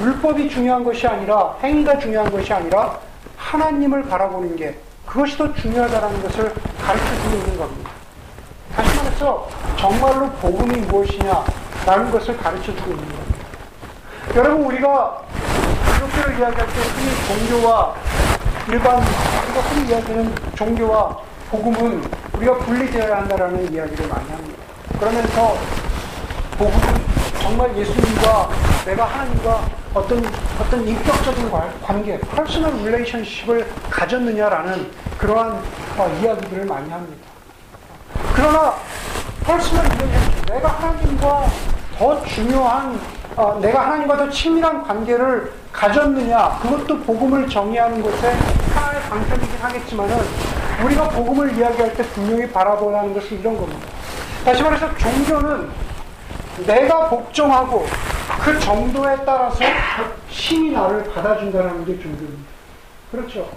율법이 0.00 0.48
중요한 0.48 0.82
것이 0.82 1.06
아니라 1.06 1.54
행위가 1.62 1.98
중요한 1.98 2.30
것이 2.30 2.50
아니라 2.54 2.98
하나님을 3.36 4.04
바라보는 4.04 4.56
게 4.56 4.78
그것이 5.04 5.36
더 5.36 5.52
중요하다는 5.52 6.22
것을 6.22 6.50
가르쳐 6.80 7.04
주고 7.04 7.36
있는 7.36 7.58
겁니다. 7.58 7.90
다시 8.74 8.96
말해서 8.96 9.50
정말로 9.76 10.30
복음이 10.30 10.76
무엇이냐라는 10.86 12.10
것을 12.10 12.38
가르쳐 12.38 12.74
주고 12.74 12.92
있는 12.92 13.04
겁니다. 13.04 13.23
여러분 14.36 14.66
우리가 14.66 15.22
기독교를 15.94 16.38
이야기할 16.40 16.66
때 16.66 16.72
흔히 16.72 17.48
종교와 17.48 17.94
일반 18.68 18.96
우리가 18.96 19.60
흔히 19.60 19.88
이야기하는 19.88 20.34
종교와 20.56 21.16
복음은 21.50 22.02
우리가 22.32 22.58
분리되어야 22.58 23.18
한다라는 23.18 23.72
이야기를 23.72 24.08
많이 24.08 24.28
합니다. 24.32 24.58
그러면서 24.98 25.56
복음은 26.58 27.04
정말 27.40 27.76
예수님과 27.76 28.48
내가 28.86 29.04
하나님과 29.04 29.68
어떤 29.94 30.24
어떤 30.58 30.88
인격적인 30.88 31.52
관계, 31.84 32.18
personal 32.18 32.74
relationship을 32.78 33.70
가졌느냐라는 33.88 34.90
그러한 35.16 35.62
어, 35.96 36.18
이야기들을 36.20 36.64
많이 36.64 36.90
합니다. 36.90 37.24
그러나 38.34 38.74
personal 39.44 39.84
relationship, 39.84 40.46
내가 40.46 40.68
하나님과 40.70 41.46
더 41.96 42.24
중요한 42.24 42.98
어, 43.36 43.58
내가 43.60 43.86
하나님과 43.86 44.16
더 44.16 44.30
친밀한 44.30 44.84
관계를 44.84 45.52
가졌느냐, 45.72 46.60
그것도 46.62 47.00
복음을 47.00 47.48
정의하는 47.48 48.00
것에 48.00 48.32
하나의 48.74 49.02
방편이긴 49.02 49.56
하겠지만은, 49.60 50.16
우리가 50.84 51.08
복음을 51.08 51.52
이야기할 51.56 51.94
때 51.94 52.04
분명히 52.04 52.48
바라보야 52.50 53.00
하는 53.00 53.12
것은 53.12 53.40
이런 53.40 53.56
겁니다. 53.56 53.88
다시 54.44 54.62
말해서 54.62 54.94
종교는 54.96 55.68
내가 56.64 57.08
복종하고 57.08 57.86
그 58.40 58.60
정도에 58.60 59.16
따라서 59.24 59.64
신이 60.30 60.70
나를 60.70 61.12
받아준다는 61.12 61.84
게 61.84 61.98
종교입니다. 62.00 62.44
그렇죠. 63.10 63.48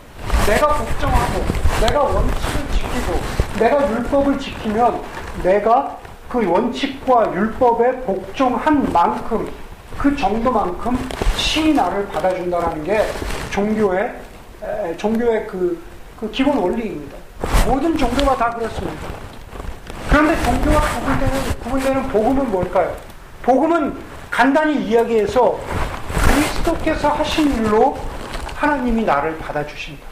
내가 0.47 0.67
복종하고, 0.69 1.45
내가 1.81 2.01
원칙을 2.01 2.71
지키고, 2.71 3.19
내가 3.59 3.91
율법을 3.91 4.39
지키면 4.39 5.01
내가 5.43 5.97
그 6.29 6.49
원칙과 6.49 7.33
율법에 7.33 8.01
복종한 8.01 8.91
만큼 8.91 9.49
그 9.97 10.15
정도만큼 10.15 10.97
신이 11.36 11.73
나를 11.73 12.07
받아준다는 12.10 12.83
게 12.83 13.01
종교의 13.49 14.15
에, 14.63 14.97
종교의 14.97 15.47
그, 15.47 15.81
그 16.19 16.29
기본 16.31 16.57
원리입니다. 16.57 17.17
모든 17.65 17.97
종교가 17.97 18.36
다 18.38 18.49
그렇습니다. 18.51 19.07
그런데 20.10 20.41
종교와 20.43 20.81
구분되는 20.81 21.60
구분되는 21.60 22.07
복음은 22.10 22.51
뭘까요? 22.51 22.95
복음은 23.41 23.97
간단히 24.29 24.83
이야기해서 24.86 25.60
그리스도께서 26.27 27.10
하신 27.10 27.53
일로 27.55 27.97
하나님이 28.55 29.03
나를 29.03 29.38
받아주신다. 29.38 30.05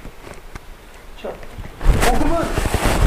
복음은 2.05 2.37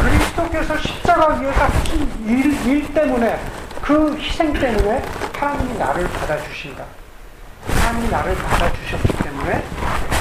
그리스도께서 0.02 0.76
십자가 0.78 1.34
위에서 1.34 1.64
하신 1.64 2.26
일, 2.26 2.66
일 2.66 2.94
때문에 2.94 3.38
그 3.88 4.14
희생 4.18 4.53
때문에 4.53 5.03
하나님이 5.33 5.79
나를 5.79 6.07
받아주신다. 6.09 6.85
하나님이 7.68 8.11
나를 8.11 8.35
받아주셨기 8.35 9.16
때문에 9.24 9.64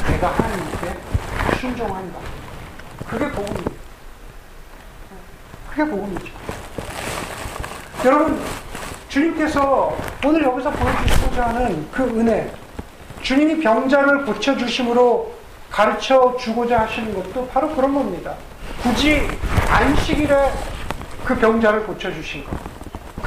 내가 0.09 0.29
하나님께 0.29 0.97
순종한다. 1.59 2.17
그게 3.05 3.29
복음이에요. 3.29 3.65
그게 5.69 5.85
복음이죠. 5.85 6.33
여러분, 8.05 8.41
주님께서 9.09 9.97
오늘 10.25 10.43
여기서 10.43 10.71
보여주시고자 10.71 11.47
하는 11.47 11.91
그 11.91 12.03
은혜, 12.03 12.49
주님이 13.21 13.59
병자를 13.59 14.27
고쳐주심으로 14.27 15.35
가르쳐 15.69 16.37
주고자 16.39 16.83
하시는 16.83 17.13
것도 17.13 17.49
바로 17.49 17.75
그런 17.75 17.93
겁니다. 17.93 18.33
굳이 18.81 19.27
안식일에 19.69 20.53
그 21.25 21.35
병자를 21.35 21.83
고쳐주신 21.85 22.45
것. 22.45 22.76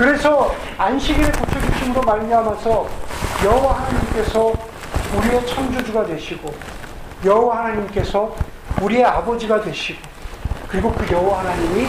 그래서 0.00 0.56
안식일에 0.78 1.30
고쳐주심으로 1.30 2.00
말미암아서 2.00 2.88
여호와 3.44 3.80
하나님께서 3.80 4.54
우리의 5.14 5.46
창조주가 5.46 6.06
되시고 6.06 6.54
여호와 7.22 7.58
하나님께서 7.58 8.34
우리의 8.80 9.04
아버지가 9.04 9.60
되시고 9.60 10.00
그리고 10.68 10.90
그 10.94 11.06
여호와 11.12 11.40
하나님이 11.40 11.86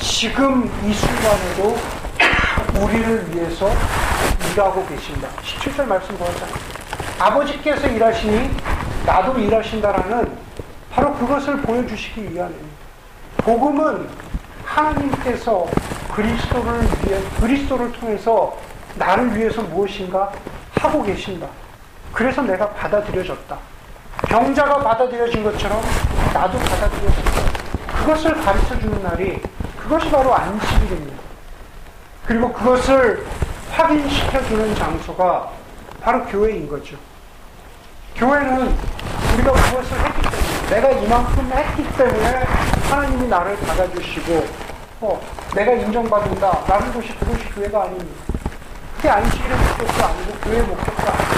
지금 0.00 0.64
이 0.84 0.92
순간에도 0.92 1.78
우리를 2.82 3.32
위해서 3.32 3.70
일하고 4.52 4.84
계신다. 4.88 5.28
17절 5.44 5.84
말씀 5.84 6.18
보았잖아요. 6.18 6.54
아버지께서 7.20 7.86
일하시니 7.86 8.50
나도 9.06 9.38
일하신다라는 9.38 10.36
바로 10.90 11.14
그것을 11.14 11.58
보여주시기 11.58 12.34
위함입니다. 12.34 12.76
복음은 13.36 14.08
하나님께서 14.64 15.68
그리스도를 16.14 16.80
위해 16.82 17.20
그리스도를 17.40 17.92
통해서 17.92 18.56
나를 18.96 19.36
위해서 19.36 19.62
무엇인가 19.62 20.32
하고 20.80 21.02
계신다. 21.02 21.46
그래서 22.12 22.42
내가 22.42 22.70
받아들여졌다. 22.70 23.56
병자가 24.28 24.78
받아들여진 24.78 25.44
것처럼 25.44 25.80
나도 26.34 26.58
받아들여졌다. 26.58 27.40
그것을 27.98 28.34
가르쳐 28.40 28.78
주는 28.78 29.02
날이 29.02 29.40
그것이 29.78 30.10
바로 30.10 30.34
안식일입니다. 30.34 31.16
그리고 32.26 32.52
그것을 32.52 33.26
확인시켜 33.72 34.42
주는 34.44 34.74
장소가 34.74 35.50
바로 36.02 36.24
교회인 36.26 36.68
거죠. 36.68 36.96
교회는 38.14 38.74
우리가 39.34 39.52
무엇을 39.52 39.98
했기 40.04 40.22
때문에, 40.22 40.70
내가 40.70 40.90
이만큼 40.90 41.52
했기 41.52 41.96
때문에 41.96 42.44
하나님이 42.88 43.28
나를 43.28 43.56
받아주시고, 43.60 44.69
어, 45.02 45.18
내가 45.54 45.72
인정받는다. 45.72 46.64
라는 46.68 46.92
것이 46.92 47.16
그것이 47.18 47.44
교회가 47.54 47.84
아닙니다. 47.84 48.22
그게 48.96 49.08
안식일의 49.08 49.56
목적도 49.56 50.04
아니고 50.04 50.32
교회의 50.40 50.62
목적도 50.64 51.02
아니고, 51.10 51.34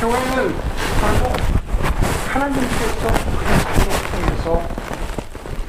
교회는 0.00 0.56
결국 1.00 1.36
하나님께서 2.32 3.06
그리스도를 3.36 4.10
통해서 4.10 4.62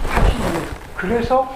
하신 0.08 0.40
일. 0.40 0.68
그래서 0.96 1.54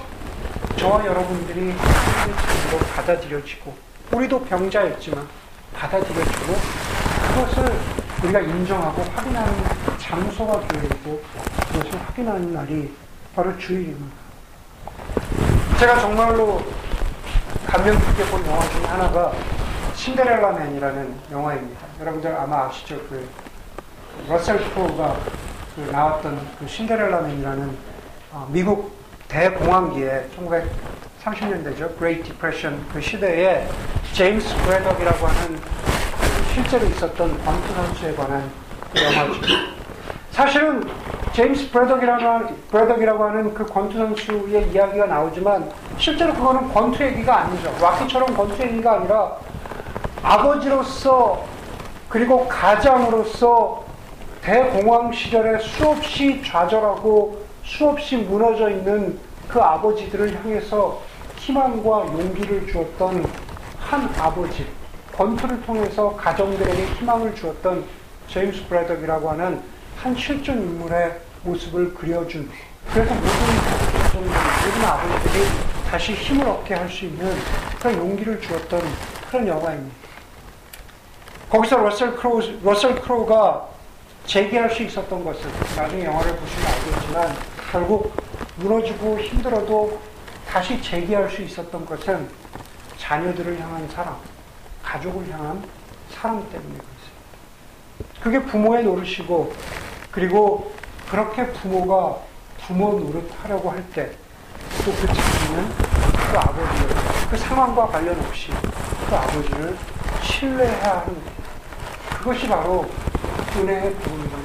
저와 0.76 1.06
여러분들이 1.06 1.72
하나님의 1.72 2.36
자녀로 2.36 2.86
받아들여지고, 2.94 3.74
우리도 4.12 4.44
병자였지만 4.44 5.26
받아들여지고, 5.74 6.54
그것을 7.30 7.80
우리가 8.24 8.42
인정하고 8.42 9.04
확인하는 9.16 9.54
장소가 9.98 10.60
교회이고, 10.68 11.24
그것을 11.72 11.98
확인하는 12.08 12.54
날이 12.54 12.94
바로 13.34 13.58
주일입니다. 13.58 14.21
제가 15.82 16.00
정말로 16.00 16.62
감명 17.66 17.98
깊게 17.98 18.26
본 18.26 18.46
영화 18.46 18.62
중에 18.70 18.86
하나가 18.86 19.34
신데렐라맨이라는 19.96 21.16
영화입니다. 21.32 21.82
여러분들 22.00 22.36
아마 22.36 22.68
아시죠? 22.68 23.00
그 23.10 23.28
러셀 24.28 24.60
크로우가 24.76 25.18
그 25.76 25.90
나왔던 25.92 26.48
그 26.60 26.68
신데렐라맨이라는 26.68 27.78
어, 28.32 28.48
미국 28.52 28.96
대공황기에 29.28 30.30
1930년대죠. 31.24 31.98
Great 31.98 32.26
Depression 32.26 32.86
그 32.94 33.02
시대에 33.02 33.68
제임스 34.14 34.56
브래덕이라고 34.58 35.26
하는 35.26 35.60
그 35.60 36.54
실제로 36.54 36.86
있었던 36.86 37.44
권투 37.44 37.74
선수에 37.74 38.14
관한 38.14 38.52
그 38.94 39.02
영화죠. 39.04 39.42
사실은 40.30 40.88
제임스 41.34 41.72
브래덕이라는, 41.72 42.56
브래덕이라고 42.70 43.24
하는 43.24 43.54
그 43.54 43.66
권투 43.66 43.98
선수의 43.98 44.70
이야기가 44.72 45.06
나오지만 45.06 45.72
실제로 45.98 46.34
그거는 46.34 46.74
권투 46.74 47.02
얘기가 47.04 47.40
아니죠. 47.40 47.74
락키처럼 47.82 48.36
권투 48.36 48.62
얘기가 48.62 48.94
아니라 48.94 49.38
아버지로서 50.22 51.46
그리고 52.10 52.46
가장으로서 52.48 53.86
대공황 54.42 55.14
시절에 55.14 55.60
수없이 55.60 56.42
좌절하고 56.46 57.42
수없이 57.64 58.18
무너져 58.18 58.70
있는 58.70 59.18
그 59.48 59.62
아버지들을 59.62 60.36
향해서 60.36 61.02
희망과 61.38 62.08
용기를 62.08 62.68
주었던 62.68 63.26
한 63.80 64.10
아버지, 64.20 64.66
권투를 65.16 65.62
통해서 65.62 66.14
가정들에게 66.18 66.86
희망을 66.96 67.34
주었던 67.36 67.86
제임스 68.28 68.68
브래덕이라고 68.68 69.30
하는 69.30 69.62
한 70.02 70.16
실존 70.16 70.58
인물의 70.64 71.16
모습을 71.44 71.94
그려준 71.94 72.50
그래서 72.92 73.14
모든 73.14 73.30
가족들, 73.30 74.20
모든 74.22 74.84
아버지들이 74.84 75.46
다시 75.92 76.14
힘을 76.14 76.48
얻게 76.48 76.74
할 76.74 76.90
수 76.90 77.06
있는 77.06 77.32
그런 77.80 77.98
용기를 78.00 78.42
주었던 78.42 78.82
그런 79.30 79.48
영화입니다. 79.48 79.96
거기서 81.52 81.78
러셀 81.78 82.16
크로우, 82.16 82.42
러셀 82.64 83.00
크로우가 83.00 83.68
재기할 84.26 84.72
수 84.72 84.82
있었던 84.82 85.24
것은 85.24 85.52
나중에 85.76 86.06
영화를 86.06 86.36
보시면 86.36 86.66
알겠지만 86.66 87.36
결국 87.72 88.14
무너지고 88.56 89.20
힘들어도 89.20 90.02
다시 90.48 90.82
재기할 90.82 91.30
수 91.30 91.44
있었던 91.44 91.86
것은 91.86 92.28
자녀들을 92.98 93.60
향한 93.60 93.88
사랑, 93.90 94.18
가족을 94.82 95.30
향한 95.30 95.64
사랑 96.10 96.42
때문에 96.50 96.74
그렇습니다. 96.74 97.02
그게 98.22 98.42
부모의 98.42 98.84
노릇이고 98.84 99.54
그리고 100.12 100.72
그렇게 101.10 101.48
부모가 101.52 102.18
부모 102.66 103.00
노릇하려고 103.00 103.72
할 103.72 103.84
때 103.94 104.12
또 104.86 104.92
그 104.96 105.06
자녀는 105.06 105.70
그 106.32 106.38
아버지를 106.38 106.96
그 107.30 107.38
상황과 107.38 107.88
관련 107.88 108.20
없이 108.20 108.50
그 109.10 109.16
아버지를 109.16 109.78
신뢰해야 110.24 111.02
하는 111.02 111.06
것. 111.06 112.18
그것이 112.18 112.48
바로 112.48 112.90
은혜의 113.58 113.94
부분입니다. 113.96 114.38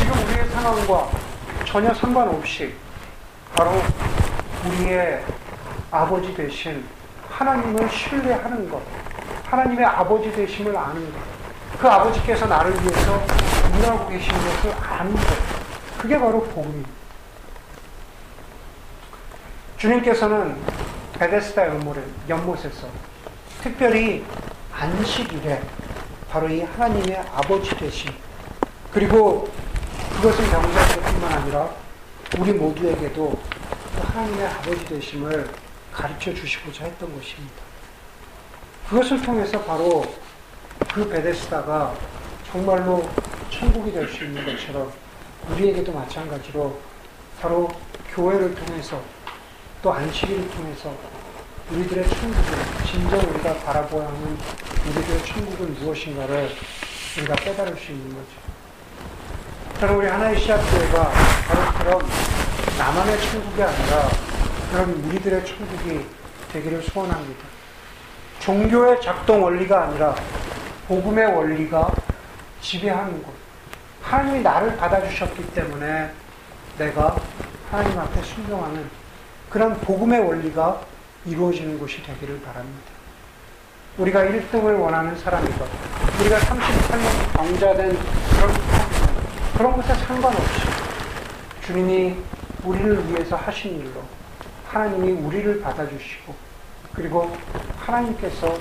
지금 0.00 0.12
우리의 0.26 0.48
상황과 0.48 1.08
전혀 1.64 1.94
상관없이 1.94 2.74
바로 3.56 3.70
우리의 4.66 5.24
아버지 5.90 6.34
대신 6.34 6.84
하나님을 7.30 7.88
신뢰하는 7.90 8.68
것, 8.68 8.82
하나님의 9.50 9.84
아버지 9.84 10.30
되심을 10.32 10.76
아는 10.76 11.12
것, 11.12 11.18
그 11.78 11.88
아버지께서 11.88 12.46
나를 12.46 12.72
위해서 12.82 13.22
일하고 13.80 14.08
계신 14.10 14.30
것을 14.30 14.72
아는 14.72 15.14
것, 15.14 15.22
그게 15.98 16.18
바로 16.18 16.42
복음입니다. 16.44 16.90
주님께서는 19.78 20.56
베데스다 21.18 21.66
연못에, 21.68 22.02
연못에서 22.28 22.88
특별히 23.62 24.24
안식일에 24.72 25.62
바로 26.30 26.48
이 26.48 26.62
하나님의 26.62 27.16
아버지 27.34 27.70
되심 27.76 28.12
그리고 28.92 29.50
그것은 30.16 30.50
병자에게뿐만 30.50 31.32
아니라 31.32 31.70
우리 32.38 32.52
모두에게도 32.52 33.40
그 33.96 34.00
하나님의 34.02 34.46
아버지 34.46 34.84
되심을 34.84 35.50
가르쳐 35.92 36.34
주시고자 36.34 36.84
했던 36.84 37.14
것입니다. 37.14 37.54
그것을 38.88 39.22
통해서 39.22 39.60
바로 39.62 40.04
그 40.92 41.08
베데스다가 41.08 41.94
정말로 42.50 43.08
천국이 43.50 43.92
될 43.92 44.08
수 44.08 44.24
있는 44.24 44.44
것처럼 44.44 44.92
우리에게도 45.50 45.92
마찬가지로 45.92 46.78
바로 47.40 47.68
교회를 48.14 48.54
통해서 48.54 49.00
또 49.82 49.92
안식일을 49.92 50.50
통해서 50.50 50.94
우리들의 51.70 52.08
천국은 52.08 52.42
진정 52.86 53.18
우리가 53.30 53.54
바라보아야 53.58 54.08
하는 54.08 54.38
우리들의 54.86 55.24
천국은 55.24 55.74
무엇인가를 55.80 56.50
우리가 57.18 57.34
깨달을 57.36 57.76
수 57.76 57.92
있는 57.92 58.08
거죠. 58.08 58.50
저는 59.78 59.94
우리 59.96 60.06
하나의 60.06 60.38
시합교회가 60.38 61.10
바로 61.48 61.78
그런 61.78 62.10
나만의 62.78 63.20
천국이 63.20 63.62
아니라 63.62 64.08
그런 64.70 64.90
우리들의 64.90 65.46
천국이 65.46 66.04
되기를 66.52 66.82
소원합니다. 66.82 67.44
종교의 68.40 69.00
작동 69.00 69.42
원리가 69.42 69.84
아니라 69.84 70.14
복음의 70.88 71.26
원리가 71.26 71.90
지배하는 72.60 73.22
곳. 73.22 73.34
하나님이 74.02 74.40
나를 74.40 74.76
받아주셨기 74.76 75.54
때문에 75.54 76.10
내가 76.78 77.16
하나님 77.70 77.98
앞에 77.98 78.22
순종하는 78.22 78.88
그런 79.48 79.78
복음의 79.80 80.20
원리가 80.20 80.80
이루어지는 81.26 81.78
곳이 81.78 82.02
되기를 82.02 82.40
바랍니다. 82.42 82.90
우리가 83.98 84.20
1등을 84.24 84.78
원하는 84.80 85.16
사람이건, 85.18 85.68
우리가 86.20 86.38
38년 86.38 87.32
경자된 87.36 87.98
그런 88.30 88.54
그런 89.56 89.76
것에 89.76 89.94
상관없이 90.06 90.60
주님이 91.66 92.16
우리를 92.64 93.08
위해서 93.10 93.36
하신 93.36 93.80
일로 93.80 94.02
하나님이 94.68 95.12
우리를 95.12 95.60
받아주시고, 95.60 96.34
그리고 96.94 97.36
하나님께서 97.78 98.56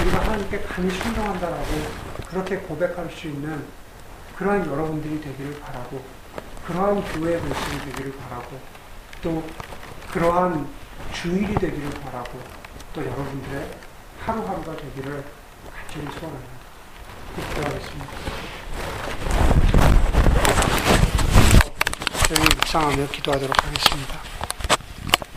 우리가 0.00 0.20
하나님께 0.20 0.62
감히 0.62 0.90
순종한다라고 0.90 1.66
그렇게 2.26 2.56
고백할 2.56 3.10
수 3.10 3.26
있는 3.26 3.64
그러한 4.36 4.66
여러분들이 4.66 5.20
되기를 5.20 5.60
바라고 5.60 6.02
그러한 6.66 7.02
교회의 7.12 7.40
모습이 7.40 7.78
되기를 7.86 8.14
바라고 8.16 8.58
또 9.22 9.44
그러한 10.10 10.66
주일이 11.12 11.54
되기를 11.54 11.90
바라고 12.02 12.40
또 12.94 13.04
여러분들의 13.04 13.70
하루하루가 14.20 14.76
되기를 14.76 15.24
간절히 15.70 16.18
소원합니다. 16.18 16.60
기도하겠습니다. 17.36 18.06
저희 22.28 22.40
묵상하며 22.56 23.06
기도하도록 23.08 23.66
하겠습니다. 23.66 24.29